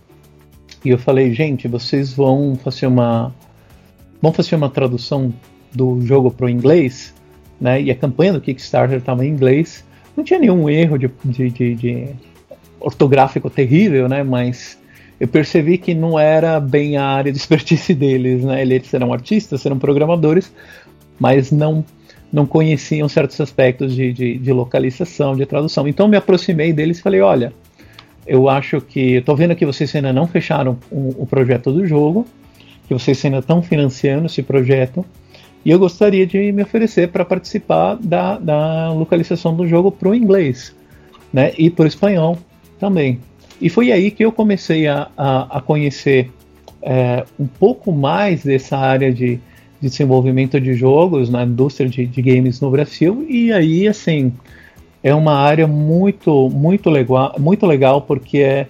[0.83, 3.33] e eu falei, gente, vocês vão fazer uma
[4.21, 5.33] vão fazer uma tradução
[5.73, 7.13] do jogo para o inglês,
[7.59, 7.81] né?
[7.81, 9.83] E a campanha do Kickstarter estava em inglês.
[10.15, 12.07] Não tinha nenhum erro de, de, de, de
[12.79, 14.23] ortográfico terrível, né?
[14.23, 14.77] Mas
[15.19, 18.61] eu percebi que não era bem a área de expertise deles, né?
[18.61, 20.51] Eles eram artistas, eram programadores,
[21.19, 21.83] mas não
[22.33, 25.87] não conheciam certos aspectos de, de, de localização, de tradução.
[25.87, 27.53] Então me aproximei deles e falei, olha,
[28.27, 32.25] eu acho que estou vendo que vocês ainda não fecharam o, o projeto do jogo,
[32.87, 35.05] que vocês ainda estão financiando esse projeto.
[35.65, 40.13] E eu gostaria de me oferecer para participar da, da localização do jogo para o
[40.13, 40.75] inglês
[41.33, 42.37] né, e para o espanhol
[42.79, 43.19] também.
[43.59, 46.31] E foi aí que eu comecei a, a, a conhecer
[46.83, 49.37] é, um pouco mais dessa área de,
[49.81, 53.25] de, desenvolvimento de jogos na indústria de, de, games no Brasil.
[53.27, 54.31] E aí, assim,
[55.01, 58.67] é uma área muito, muito legal, muito legal porque é,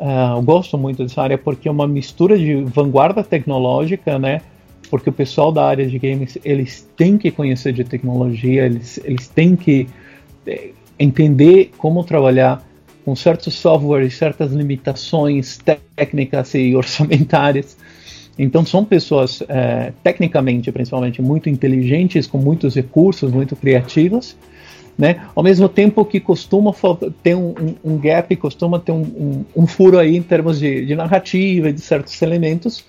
[0.00, 4.40] uh, eu gosto muito dessa área porque é uma mistura de vanguarda tecnológica, né?
[4.94, 9.26] Porque o pessoal da área de games eles têm que conhecer de tecnologia, eles, eles
[9.26, 9.88] têm que
[10.46, 12.64] é, entender como trabalhar
[13.04, 15.58] com certos softwares, certas limitações
[15.96, 17.76] técnicas e orçamentárias.
[18.38, 24.36] Então são pessoas é, tecnicamente, principalmente, muito inteligentes, com muitos recursos, muito criativas,
[24.96, 25.26] né?
[25.34, 26.72] Ao mesmo tempo que costuma
[27.20, 30.94] ter um, um, um gap, costuma ter um, um, furo aí em termos de, de
[30.94, 32.84] narrativa e de certos elementos,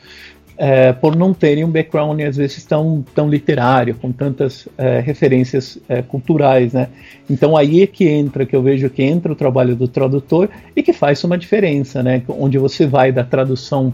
[0.58, 5.78] é, por não terem um background às vezes tão, tão literário, com tantas é, referências
[5.90, 6.88] é, culturais, né?
[7.30, 10.82] Então aí é que entra, que eu vejo que entra o trabalho do tradutor e
[10.82, 12.22] que faz uma diferença, né?
[12.28, 13.94] Onde você vai da tradução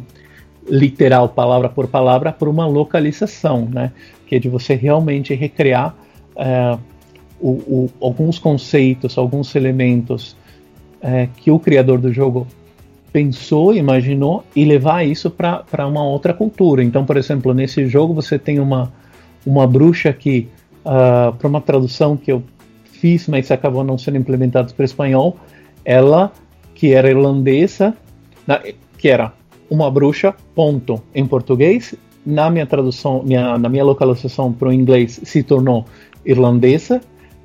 [0.69, 3.91] literal, palavra por palavra, para uma localização, né?
[4.27, 5.95] Que é de você realmente recriar
[6.35, 6.77] é,
[7.39, 10.37] o, o, alguns conceitos, alguns elementos
[11.01, 12.45] é, que o criador do jogo
[13.11, 16.83] pensou, imaginou e levar isso para uma outra cultura.
[16.83, 18.91] Então, por exemplo, nesse jogo você tem uma,
[19.45, 20.47] uma bruxa que,
[20.85, 22.43] uh, ah, para uma tradução que eu
[22.85, 25.35] fiz, mas acabou não sendo implementado para espanhol,
[25.83, 26.31] ela,
[26.73, 27.95] que era irlandesa,
[28.47, 28.61] na,
[28.97, 29.33] que era
[29.69, 31.95] uma bruxa, ponto, em português,
[32.25, 35.85] na minha tradução, minha, na minha localização para o inglês, se tornou
[36.25, 37.01] irlandesa,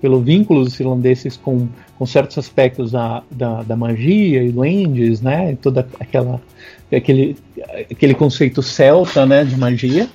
[0.07, 1.67] pelo vínculo dos irlandeses com,
[1.99, 5.59] com certos aspectos da, da, da magia e duendes, né?
[5.61, 6.41] Toda aquela
[6.95, 7.37] aquele,
[7.91, 10.09] aquele conceito celta, né, de magia.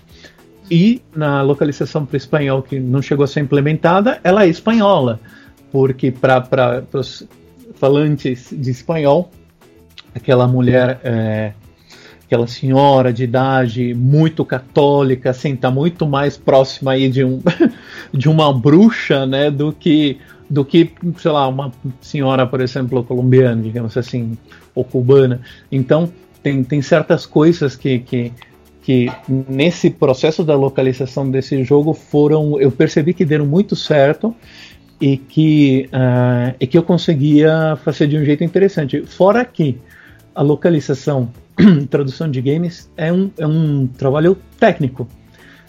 [0.69, 5.19] E na localização para espanhol que não chegou a ser implementada, ela é espanhola,
[5.73, 7.27] porque para os
[7.75, 9.29] falantes de espanhol,
[10.15, 11.51] aquela mulher é,
[12.25, 17.41] aquela senhora de idade muito católica, assim, tá muito mais próxima aí de, um,
[18.13, 20.17] de uma bruxa, né, do que,
[20.49, 24.37] do que, sei lá, uma senhora, por exemplo, colombiana, digamos assim,
[24.75, 25.41] ou cubana.
[25.71, 26.11] Então,
[26.43, 28.31] tem, tem certas coisas que, que,
[28.81, 34.35] que nesse processo da localização desse jogo foram, eu percebi que deram muito certo
[34.99, 39.03] e que, uh, e que eu conseguia fazer de um jeito interessante.
[39.05, 39.77] Fora que
[40.35, 41.29] a localização
[41.89, 45.07] tradução de games é um, é um trabalho técnico.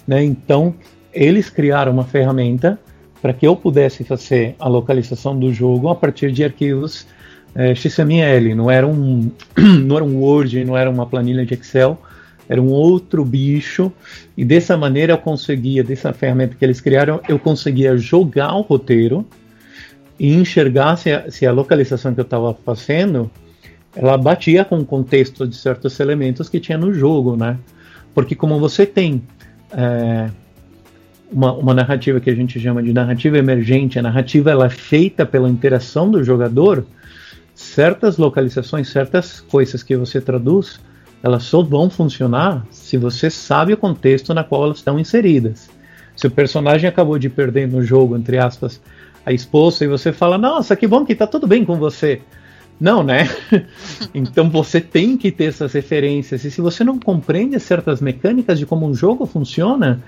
[0.07, 0.25] Né?
[0.25, 0.75] Então,
[1.13, 2.79] eles criaram uma ferramenta
[3.21, 7.07] para que eu pudesse fazer a localização do jogo a partir de arquivos
[7.55, 8.55] é, XML.
[8.55, 9.31] Não era, um,
[9.85, 12.01] não era um Word, não era uma planilha de Excel,
[12.49, 13.93] era um outro bicho.
[14.37, 19.25] E dessa maneira eu conseguia, dessa ferramenta que eles criaram, eu conseguia jogar o roteiro
[20.19, 23.31] e enxergar se a, se a localização que eu estava fazendo
[23.95, 27.59] ela batia com o contexto de certos elementos que tinha no jogo, né?
[28.15, 29.23] Porque como você tem
[29.71, 30.31] é,
[31.33, 35.25] uma, uma narrativa que a gente chama de narrativa emergente, a narrativa ela é feita
[35.25, 36.85] pela interação do jogador,
[37.55, 40.81] certas localizações, certas coisas que você traduz,
[41.23, 45.71] elas só vão funcionar se você sabe o contexto na qual elas estão inseridas.
[46.17, 48.81] Se o personagem acabou de perder no jogo, entre aspas,
[49.25, 52.21] a esposa, e você fala, nossa, que bom que tá tudo bem com você.
[52.81, 53.29] Não, né?
[54.13, 56.45] então você tem que ter essas referências.
[56.45, 60.03] E se você não compreende certas mecânicas de como um jogo funciona,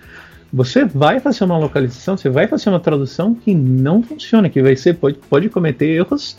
[0.55, 4.77] você vai fazer uma localização, você vai fazer uma tradução que não funciona, que vai
[4.77, 6.37] ser, pode, pode cometer erros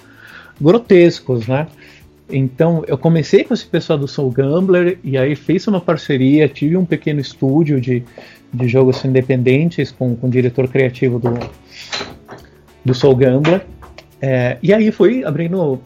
[0.59, 1.67] grotescos, né?
[2.29, 6.77] Então eu comecei com esse pessoal do Soul Gambler e aí fiz uma parceria, tive
[6.77, 8.05] um pequeno estúdio de,
[8.53, 11.37] de jogos independentes com, com o diretor criativo do,
[12.85, 13.65] do Soul Gambler.
[14.21, 15.81] É, e aí fui abrindo uh,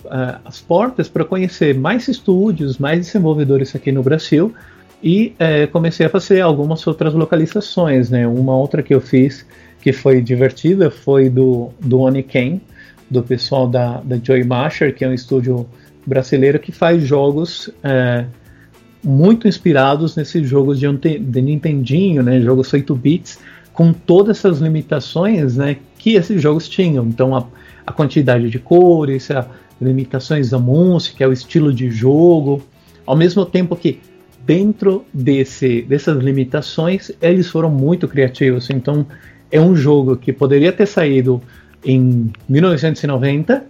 [0.46, 4.54] as portas para conhecer mais estúdios, mais desenvolvedores aqui no Brasil
[5.02, 8.10] e é, comecei a fazer algumas outras localizações.
[8.10, 8.28] Né?
[8.28, 9.46] Uma outra que eu fiz
[9.82, 12.62] que foi divertida foi do, do Oniken,
[13.10, 15.66] do pessoal da, da Joy Masher, que é um estúdio
[16.06, 18.26] brasileiro que faz jogos é,
[19.04, 20.88] muito inspirados nesses jogos de,
[21.20, 23.40] de Nintendinho, né, jogos 8 bits,
[23.72, 27.06] com todas essas limitações né, que esses jogos tinham.
[27.06, 27.46] Então, a,
[27.88, 29.48] a quantidade de cores, as
[29.82, 32.62] limitações da música, o estilo de jogo,
[33.06, 34.00] ao mesmo tempo que
[34.50, 38.72] dentro desse, dessas limitações eles foram muito criativos.
[38.72, 39.06] Então,
[39.52, 41.40] é um jogo que poderia ter saído
[41.86, 43.64] em 1990,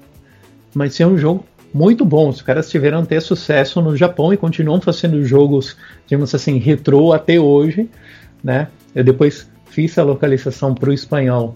[0.73, 2.29] mas é um jogo muito bom.
[2.29, 5.75] Os caras tiveram ter sucesso no Japão e continuam fazendo jogos,
[6.07, 7.89] digamos assim, retrô até hoje,
[8.41, 8.69] né?
[8.95, 11.55] Eu depois fiz a localização para o espanhol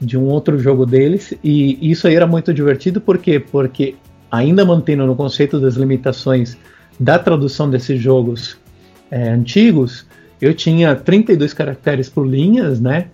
[0.00, 3.40] de um outro jogo deles e isso aí era muito divertido por quê?
[3.40, 3.96] Porque
[4.30, 6.56] ainda mantendo no conceito das limitações
[6.98, 8.56] da tradução desses jogos
[9.10, 10.06] é, antigos,
[10.40, 13.06] eu tinha 32 caracteres por linhas, né?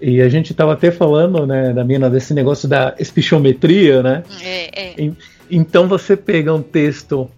[0.00, 4.22] E a gente estava até falando, né, da mina desse negócio da espichometria, né?
[4.42, 4.94] É, é.
[4.98, 5.12] E,
[5.50, 7.28] então você pega um texto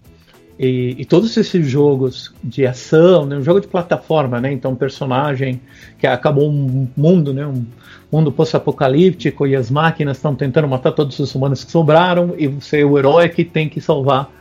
[0.57, 4.53] e, e, todos esses jogos de ação, né, um jogo de plataforma, né?
[4.53, 5.59] Então um personagem
[5.97, 7.45] que acabou um mundo, né?
[7.45, 7.65] Um
[8.11, 12.81] mundo pós-apocalíptico e as máquinas estão tentando matar todos os humanos que sobraram e você
[12.81, 14.31] é o herói que tem que salvar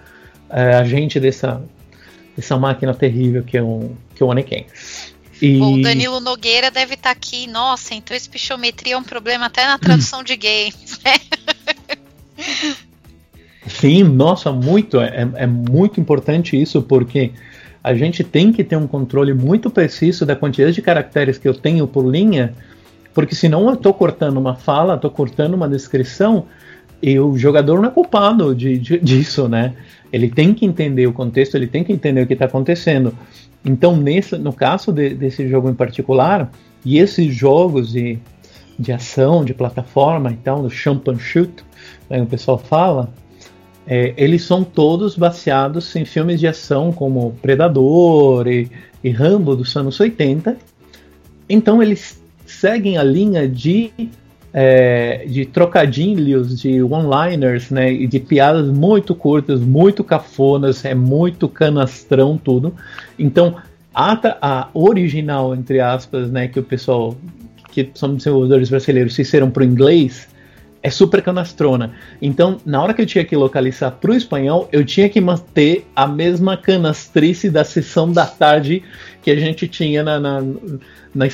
[0.53, 1.63] é, a gente dessa
[2.37, 4.67] dessa máquina terrível que é um que é o Anakin.
[5.41, 5.61] E...
[5.61, 7.49] O Danilo Nogueira deve estar tá aqui.
[7.49, 11.15] Nossa, então esse pichometria é um problema até na tradução de games, né?
[13.67, 15.01] Sim, nossa, muito.
[15.01, 17.33] É, é muito importante isso, porque
[17.83, 21.55] a gente tem que ter um controle muito preciso da quantidade de caracteres que eu
[21.55, 22.55] tenho por linha,
[23.13, 26.47] porque senão eu estou cortando uma fala, estou cortando uma descrição,
[27.03, 29.75] e o jogador não é culpado de, de, disso, né?
[30.13, 33.17] Ele tem que entender o contexto, ele tem que entender o que está acontecendo.
[33.65, 36.51] Então, nesse, no caso de, desse jogo em particular,
[36.85, 38.19] e esses jogos de,
[38.79, 41.53] de ação, de plataforma, então, do jump and shoot,
[42.11, 43.13] né, o pessoal fala,
[43.87, 48.71] é, eles são todos baseados em filmes de ação como Predador e,
[49.03, 50.57] e Rambo dos anos 80.
[51.49, 53.93] Então, eles seguem a linha de
[54.53, 61.49] é, de trocadilhos, de one-liners, né, e de piadas muito curtas, muito cafonas, é muito
[61.49, 62.75] canastrão tudo.
[63.19, 63.57] Então,
[63.95, 67.17] a, a original, entre aspas, né, que o pessoal,
[67.71, 70.29] que são desenvolvedores brasileiros, fizeram para o inglês,
[70.83, 71.93] é super canastrona.
[72.21, 75.87] Então, na hora que eu tinha que localizar para o espanhol, eu tinha que manter
[75.95, 78.83] a mesma canastrice da sessão da tarde
[79.23, 80.41] que a gente tinha na, na,
[81.15, 81.29] na,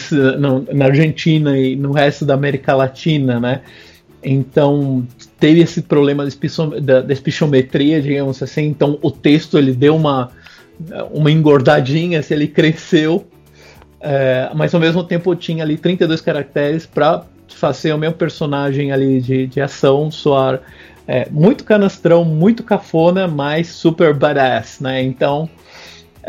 [0.73, 3.63] na Argentina e no resto da América Latina, né?
[4.23, 5.07] Então,
[5.39, 6.27] teve esse problema
[6.83, 8.67] da espichometria, digamos assim.
[8.67, 10.31] Então, o texto ele deu uma,
[11.11, 13.27] uma engordadinha, se ele cresceu,
[14.01, 19.21] é, mas ao mesmo tempo tinha ali 32 caracteres para fazer o meu personagem ali
[19.21, 20.61] de, de ação soar
[21.07, 25.03] é, muito canastrão, muito cafona, mas super badass, né?
[25.03, 25.49] Então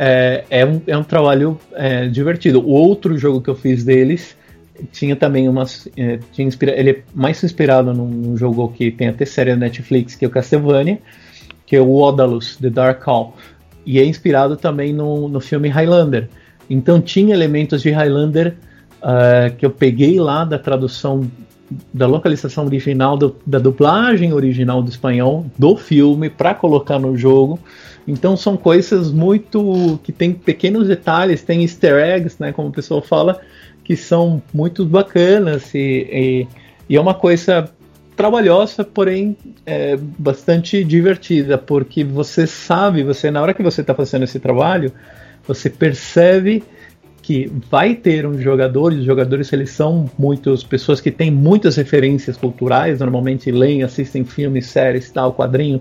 [0.02, 2.62] é, é, um, é um trabalho é, divertido.
[2.62, 4.34] O outro jogo que eu fiz deles
[4.94, 5.90] tinha também umas.
[5.98, 9.58] É, tinha inspira ele é mais inspirado num, num, jogo que tem até série da
[9.58, 11.00] Netflix, que é o Castlevania,
[11.66, 13.36] que é o Odalus, The Dark Call.
[13.86, 16.30] E é inspirado também no, no filme Highlander.
[16.70, 18.56] Então tinha elementos de Highlander
[19.04, 21.30] uh, que eu peguei lá da tradução
[21.94, 27.60] da localização original, do, da dublagem original do espanhol do filme para colocar no jogo.
[28.10, 33.02] Então são coisas muito que tem pequenos detalhes, tem easter eggs, né, como o pessoal
[33.02, 33.40] fala,
[33.84, 36.48] que são muito bacanas e, e,
[36.90, 37.70] e é uma coisa
[38.16, 44.24] trabalhosa, porém é, bastante divertida, porque você sabe, você na hora que você está fazendo
[44.24, 44.92] esse trabalho,
[45.48, 46.64] você percebe
[47.22, 52.36] que vai ter uns jogadores, os jogadores eles são muitas pessoas que têm muitas referências
[52.36, 55.80] culturais, normalmente leem, assistem filmes, séries, tal, quadrinho.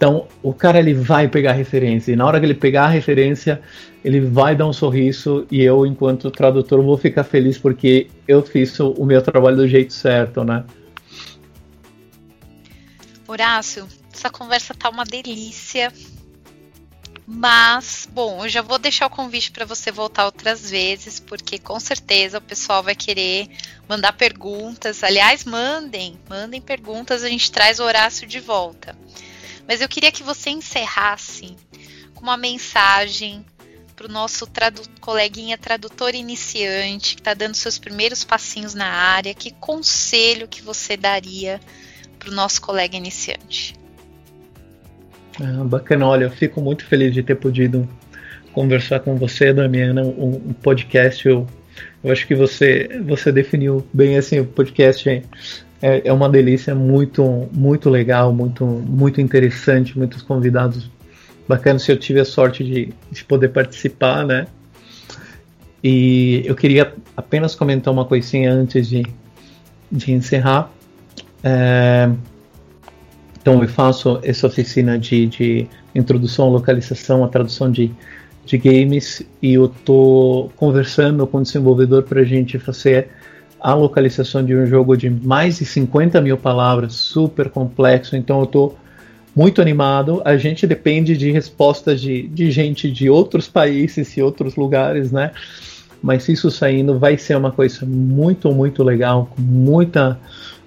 [0.00, 3.60] Então, o cara ele vai pegar referência, e na hora que ele pegar a referência,
[4.02, 8.80] ele vai dar um sorriso, e eu, enquanto tradutor, vou ficar feliz porque eu fiz
[8.80, 10.64] o meu trabalho do jeito certo, né?
[13.28, 15.92] Horácio, essa conversa tá uma delícia.
[17.26, 21.78] Mas, bom, eu já vou deixar o convite para você voltar outras vezes, porque com
[21.78, 23.50] certeza o pessoal vai querer
[23.86, 25.04] mandar perguntas.
[25.04, 28.96] Aliás, mandem, mandem perguntas, a gente traz o Horácio de volta.
[29.70, 31.54] Mas eu queria que você encerrasse
[32.12, 33.46] com uma mensagem
[33.94, 39.32] para o nosso tradu coleguinha tradutor iniciante que está dando seus primeiros passinhos na área.
[39.32, 41.60] Que conselho que você daria
[42.18, 43.76] para o nosso colega iniciante?
[45.40, 47.88] Ah, bacana, olha, eu fico muito feliz de ter podido
[48.52, 51.28] conversar com você, Damiana, um, um podcast.
[51.28, 51.46] Eu,
[52.02, 55.08] eu acho que você, você definiu bem assim, o podcast
[55.82, 60.90] é, é uma delícia, muito, muito legal, muito, muito interessante, muitos convidados
[61.48, 61.88] bacanas.
[61.88, 64.46] Eu tive a sorte de, de poder participar, né?
[65.82, 69.02] E eu queria apenas comentar uma coisinha antes de,
[69.90, 70.70] de encerrar.
[71.42, 72.10] É,
[73.40, 77.90] então eu faço essa oficina de, de introdução, localização, a tradução de,
[78.44, 83.08] de games e eu estou conversando com o desenvolvedor para a gente fazer
[83.60, 88.16] a localização de um jogo de mais de 50 mil palavras, super complexo.
[88.16, 88.78] Então eu estou
[89.34, 90.22] muito animado.
[90.24, 95.32] A gente depende de respostas de, de gente de outros países e outros lugares, né?
[96.02, 100.18] Mas isso saindo vai ser uma coisa muito, muito legal, com muita,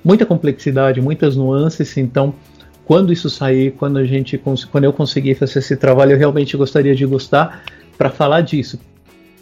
[0.04, 1.98] muita complexidade, muitas nuances.
[1.98, 2.36] Então
[2.86, 6.94] quando isso sair, quando a gente quando eu conseguir fazer esse trabalho, eu realmente gostaria
[6.96, 7.64] de gostar
[7.98, 8.80] para falar disso,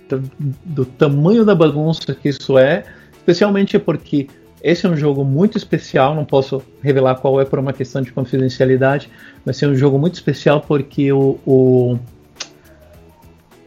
[0.07, 0.21] do,
[0.63, 2.83] do, tamanho da bagunça que isso é,
[3.21, 4.27] especialmente porque
[4.63, 8.11] esse é um jogo muito especial, não posso revelar qual é por uma questão de
[8.11, 9.09] confidencialidade,
[9.45, 11.99] mas é um jogo muito especial porque o, o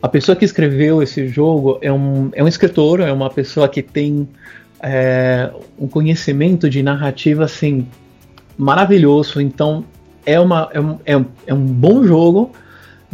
[0.02, 3.82] a pessoa que escreveu esse jogo é um, é um escritor, é uma pessoa que
[3.82, 4.28] tem
[4.80, 7.86] é, um conhecimento de narrativa assim
[8.56, 9.40] maravilhoso.
[9.40, 9.84] Então
[10.26, 12.52] é, uma, é, um, é, um, é um bom jogo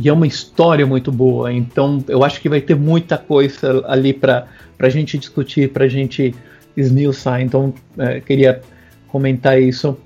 [0.00, 1.52] e é uma história muito boa.
[1.52, 4.46] Então eu acho que vai ter muita coisa ali para
[4.78, 6.34] a gente discutir, para a gente
[6.76, 7.42] esmiuçar.
[7.42, 8.62] Então é, queria
[9.08, 9.96] comentar isso.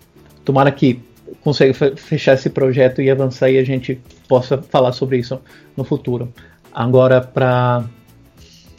[0.45, 1.01] Tomara que
[1.43, 5.41] consiga fechar esse projeto e avançar e a gente possa falar sobre isso
[5.77, 6.33] no futuro.
[6.73, 7.85] Agora para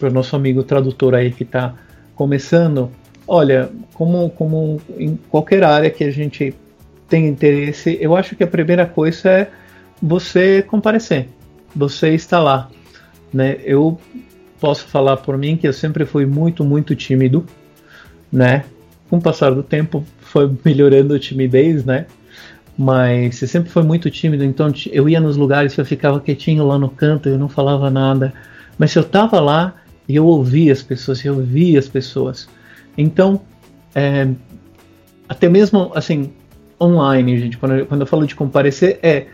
[0.02, 1.76] o nosso amigo tradutor aí que está
[2.16, 2.92] começando,
[3.28, 6.54] Olha, como, como em qualquer área que a gente
[7.10, 9.52] tem interesse, eu acho que a primeira coisa é
[10.02, 11.30] você comparecer,
[11.76, 12.70] você está lá.
[13.34, 13.58] Né?
[13.64, 14.00] Eu
[14.60, 17.46] posso falar por mim que eu sempre fui muito, muito tímido,
[18.32, 18.66] né?
[19.10, 22.06] Com o passar do tempo foi melhorando a timidez, né?
[22.78, 26.78] Mas você sempre foi muito tímido, então eu ia nos lugares, eu ficava quietinho lá
[26.78, 28.34] no canto, eu não falava nada.
[28.78, 29.76] Mas se eu estava lá,
[30.08, 32.50] eu ouvia as pessoas, eu via as pessoas.
[32.98, 33.42] Então,
[33.94, 34.28] é,
[35.28, 36.34] até mesmo assim,
[36.80, 39.28] online, gente, quando eu, quando eu falo de comparecer, é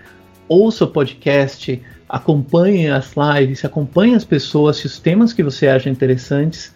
[0.52, 6.76] ouça o podcast, acompanhe as lives, acompanhe as pessoas, os temas que você acha interessantes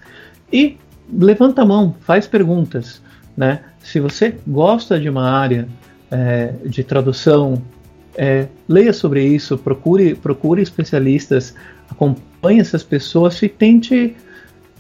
[0.51, 0.78] e
[1.11, 3.01] levanta a mão, faz perguntas.
[3.36, 3.59] Né?
[3.80, 5.67] Se você gosta de uma área
[6.09, 7.61] é, de tradução,
[8.15, 11.53] é, leia sobre isso, procure, procure especialistas,
[11.89, 14.15] acompanhe essas pessoas e tente,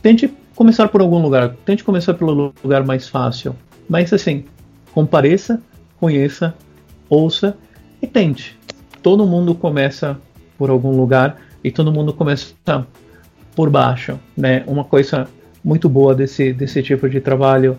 [0.01, 1.53] tente começar por algum lugar.
[1.65, 3.57] Tente começar pelo lugar mais fácil.
[3.89, 4.45] Mas assim,
[4.93, 5.61] compareça,
[5.99, 6.55] conheça,
[7.09, 7.57] ouça
[8.01, 8.54] e tente.
[9.05, 10.17] Todo mundo começa
[10.57, 12.55] por algum lugar e todo mundo começa
[13.55, 14.63] por baixo, né?
[14.65, 15.27] Uma coisa
[15.63, 17.77] muito boa desse, desse tipo de trabalho,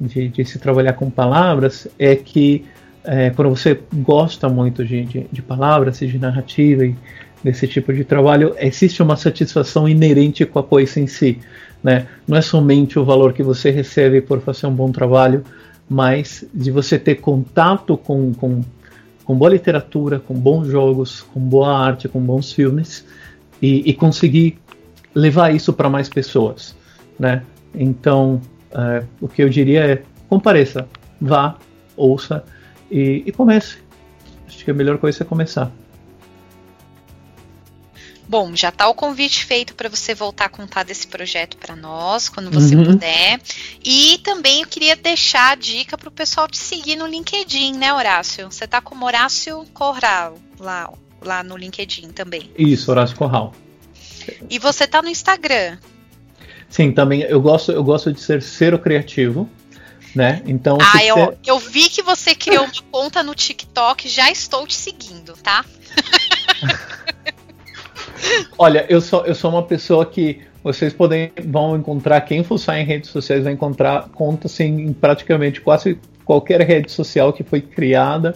[0.00, 2.64] de, de se trabalhar com palavras, é que
[3.02, 6.94] é, quando você gosta muito de, de, de palavras e de narrativa e
[7.42, 11.40] desse tipo de trabalho, existe uma satisfação inerente com a coisa em si.
[11.82, 12.06] Né?
[12.24, 15.42] Não é somente o valor que você recebe por fazer um bom trabalho,
[15.90, 18.62] mas de você ter contato com, com,
[19.28, 23.04] com boa literatura, com bons jogos, com boa arte, com bons filmes
[23.60, 24.58] e, e conseguir
[25.14, 26.74] levar isso para mais pessoas.
[27.18, 27.42] Né?
[27.74, 28.40] Então,
[28.72, 30.88] é, o que eu diria é: compareça,
[31.20, 31.58] vá,
[31.94, 32.42] ouça
[32.90, 33.76] e, e comece.
[34.46, 35.70] Acho que a melhor coisa é começar.
[38.28, 42.28] Bom, já está o convite feito para você voltar a contar desse projeto para nós,
[42.28, 42.84] quando você uhum.
[42.84, 43.40] puder.
[43.82, 47.90] E também eu queria deixar a dica para o pessoal te seguir no LinkedIn, né,
[47.90, 48.50] Horácio?
[48.52, 50.92] Você está como Horácio Corral lá,
[51.22, 52.50] lá no LinkedIn também.
[52.58, 53.54] Isso, Horácio Corral.
[54.50, 55.78] E você tá no Instagram?
[56.68, 59.48] Sim, também eu gosto, eu gosto de ser ser criativo.
[60.14, 60.42] Né?
[60.46, 61.38] Então, ah, eu, ser...
[61.46, 65.64] eu vi que você criou uma conta no TikTok, já estou te seguindo, tá?
[68.56, 72.84] Olha, eu sou, eu sou uma pessoa que vocês podem, vão encontrar, quem fuçar em
[72.84, 78.34] redes sociais vai encontrar contas assim, em praticamente quase qualquer rede social que foi criada.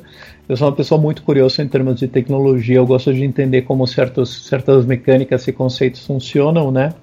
[0.48, 3.86] Eu sou uma pessoa muito curiosa em termos de tecnologia, eu gosto de entender como
[3.86, 6.94] certos, certas mecânicas e conceitos funcionam, né?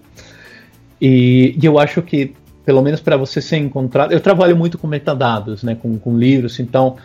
[1.02, 2.34] E, e eu acho que,
[2.66, 6.60] pelo menos para você ser encontrado, eu trabalho muito com metadados, né, com, com livros,
[6.60, 6.98] então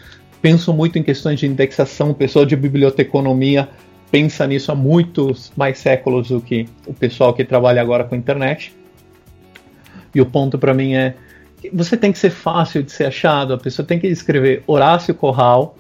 [0.43, 3.69] penso muito em questões de indexação, pessoa de biblioteconomia
[4.15, 8.73] pensa nisso há muitos mais séculos do que o pessoal que trabalha agora com internet.
[10.15, 11.17] E o ponto para mim é
[11.73, 15.77] você tem que ser fácil de ser achado, a pessoa tem que escrever Horácio Corral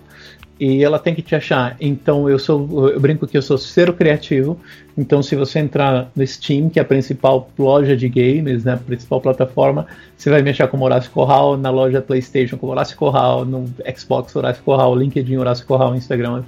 [0.58, 1.76] e ela tem que te achar.
[1.80, 4.58] Então eu sou, eu brinco que eu sou ser criativo.
[4.98, 8.76] Então se você entrar no Steam, que é a principal loja de games, né, a
[8.76, 9.86] principal plataforma,
[10.16, 14.34] você vai me achar como Horácio Corral, na loja PlayStation como Horácio Corral, no Xbox
[14.34, 16.42] Horácio Corral, LinkedIn Horácio Corral, Instagram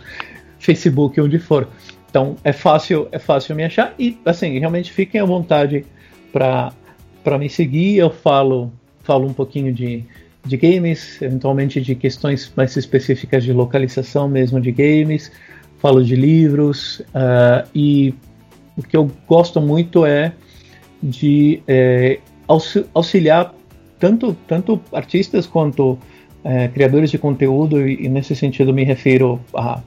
[0.67, 1.69] Facebook, onde for.
[2.11, 5.87] Então é fácil, é fácil me achar e assim, realmente fiquem à vontade
[6.33, 6.73] para
[7.23, 7.97] para me seguir.
[7.97, 8.73] Eu falo
[9.03, 10.05] falo um pouquinho de
[10.45, 15.33] de games, eventualmente de questões mais específicas de localização mesmo de games,
[15.79, 18.15] falo de livros uh, e
[18.77, 20.33] o que eu gosto muito é
[21.03, 22.21] de é,
[22.95, 23.53] auxiliar
[23.99, 25.99] tanto, tanto artistas quanto
[26.45, 29.81] é, criadores de conteúdo e, e, nesse sentido me refiro a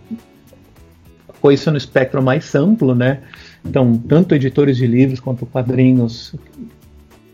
[1.41, 3.19] coisa no espectro mais amplo, né?
[3.65, 6.33] Então, tanto editores de livros quanto quadrinhos,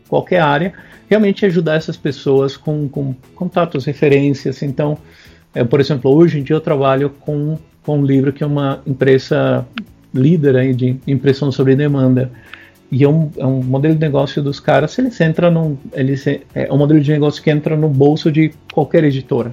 [0.08, 0.74] qualquer área,
[1.10, 4.62] realmente ajudar essas pessoas com, com contatos, referências.
[4.64, 4.98] Então,
[5.54, 8.82] é, por exemplo, hoje em dia eu trabalho com, com um livro que é uma
[8.86, 9.66] empresa
[10.14, 12.32] líder aí de impressão sobre demanda.
[12.92, 16.72] E é um, é um modelo de negócio dos caras, eles entram num, eles, é
[16.72, 19.50] um modelo de negócio que entra no bolso de qualquer editora,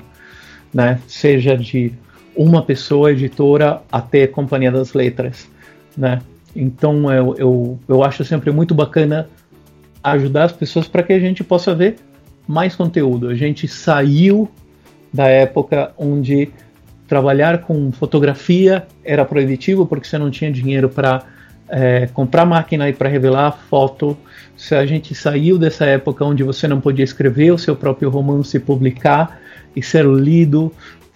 [0.72, 1.00] né?
[1.06, 1.92] Seja de
[2.34, 5.48] uma pessoa editora até Companhia das Letras,
[5.96, 6.20] né?
[6.54, 9.28] Então eu, eu, eu acho sempre muito bacana
[10.02, 11.96] ajudar as pessoas para que a gente possa ver
[12.46, 13.28] mais conteúdo.
[13.28, 14.50] A gente saiu
[15.12, 16.50] da época onde
[17.06, 21.22] trabalhar com fotografia era proibitivo porque você não tinha dinheiro para
[21.68, 24.16] é, comprar máquina e para revelar a foto.
[24.56, 28.58] Se a gente saiu dessa época onde você não podia escrever o seu próprio romance
[28.58, 29.40] publicar
[29.74, 30.72] e ser lido,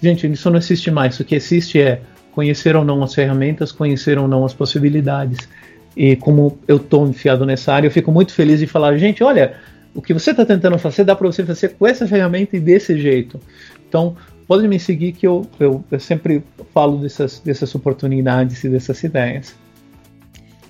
[0.06, 1.18] Gente, isso não existe mais.
[1.18, 2.00] O que existe é
[2.30, 5.48] conhecer ou não as ferramentas, conhecer ou não as possibilidades.
[5.96, 9.56] E como eu estou enfiado nessa área, eu fico muito feliz de falar, gente, olha,
[9.92, 12.96] o que você está tentando fazer dá para você fazer com essa ferramenta e desse
[13.00, 13.40] jeito.
[13.88, 14.16] Então,
[14.46, 19.56] pode me seguir que eu, eu, eu sempre falo dessas, dessas oportunidades e dessas ideias.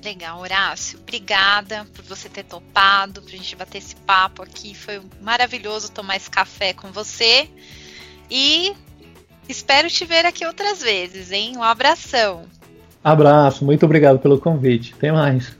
[0.03, 0.99] Legal, Horácio.
[1.03, 4.75] Obrigada por você ter topado, para a gente bater esse papo aqui.
[4.75, 7.51] Foi maravilhoso tomar esse café com você.
[8.31, 8.73] E
[9.49, 11.57] Espero te ver aqui outras vezes, hein?
[11.57, 12.45] Um abração.
[13.03, 14.95] Abraço, muito obrigado pelo convite.
[14.97, 15.57] Até mais.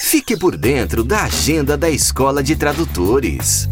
[0.00, 3.68] Fique por dentro da agenda da Escola de Tradutores.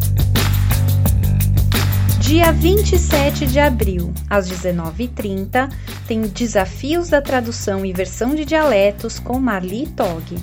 [2.20, 5.72] Dia 27 de abril, às 19h30,
[6.06, 10.36] tem Desafios da Tradução e Versão de Dialetos com Marli Tog.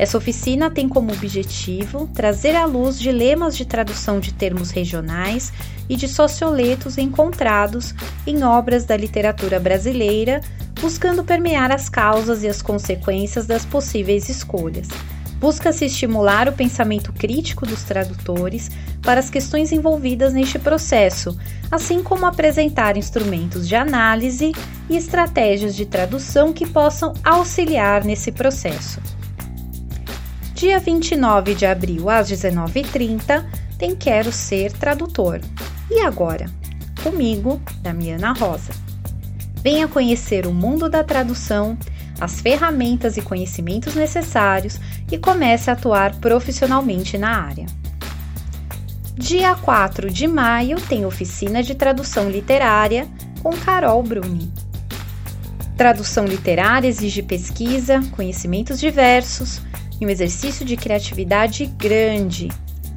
[0.00, 5.52] Essa oficina tem como objetivo trazer à luz dilemas de tradução de termos regionais
[5.90, 7.94] e de socioletos encontrados
[8.26, 10.40] em obras da literatura brasileira,
[10.80, 14.88] buscando permear as causas e as consequências das possíveis escolhas.
[15.38, 18.70] Busca-se estimular o pensamento crítico dos tradutores
[19.02, 21.36] para as questões envolvidas neste processo,
[21.70, 24.52] assim como apresentar instrumentos de análise
[24.88, 28.98] e estratégias de tradução que possam auxiliar nesse processo.
[30.60, 33.46] Dia 29 de abril, às 19h30,
[33.78, 35.40] tem Quero Ser Tradutor.
[35.90, 36.50] E agora?
[37.02, 38.74] Comigo, Damiana Rosa.
[39.64, 41.78] Venha conhecer o mundo da tradução,
[42.20, 44.78] as ferramentas e conhecimentos necessários
[45.10, 47.64] e comece a atuar profissionalmente na área.
[49.16, 53.08] Dia 4 de maio tem oficina de tradução literária
[53.42, 54.52] com Carol Bruni.
[55.74, 59.62] Tradução literária exige pesquisa, conhecimentos diversos,
[60.00, 62.48] e um exercício de criatividade grande.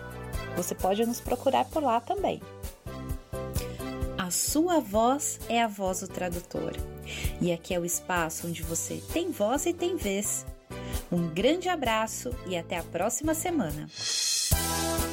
[0.54, 2.42] Você pode nos procurar por lá também.
[4.18, 6.72] A sua voz é a voz do tradutor.
[7.40, 10.44] E aqui é o espaço onde você tem voz e tem vez.
[11.10, 13.88] Um grande abraço e até a próxima semana.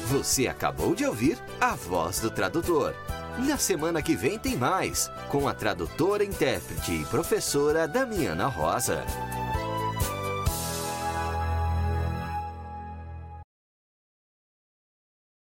[0.08, 2.94] Você acabou de ouvir a voz do tradutor.
[3.38, 9.02] Na semana que vem tem mais, com a tradutora, intérprete e professora Damiana Rosa.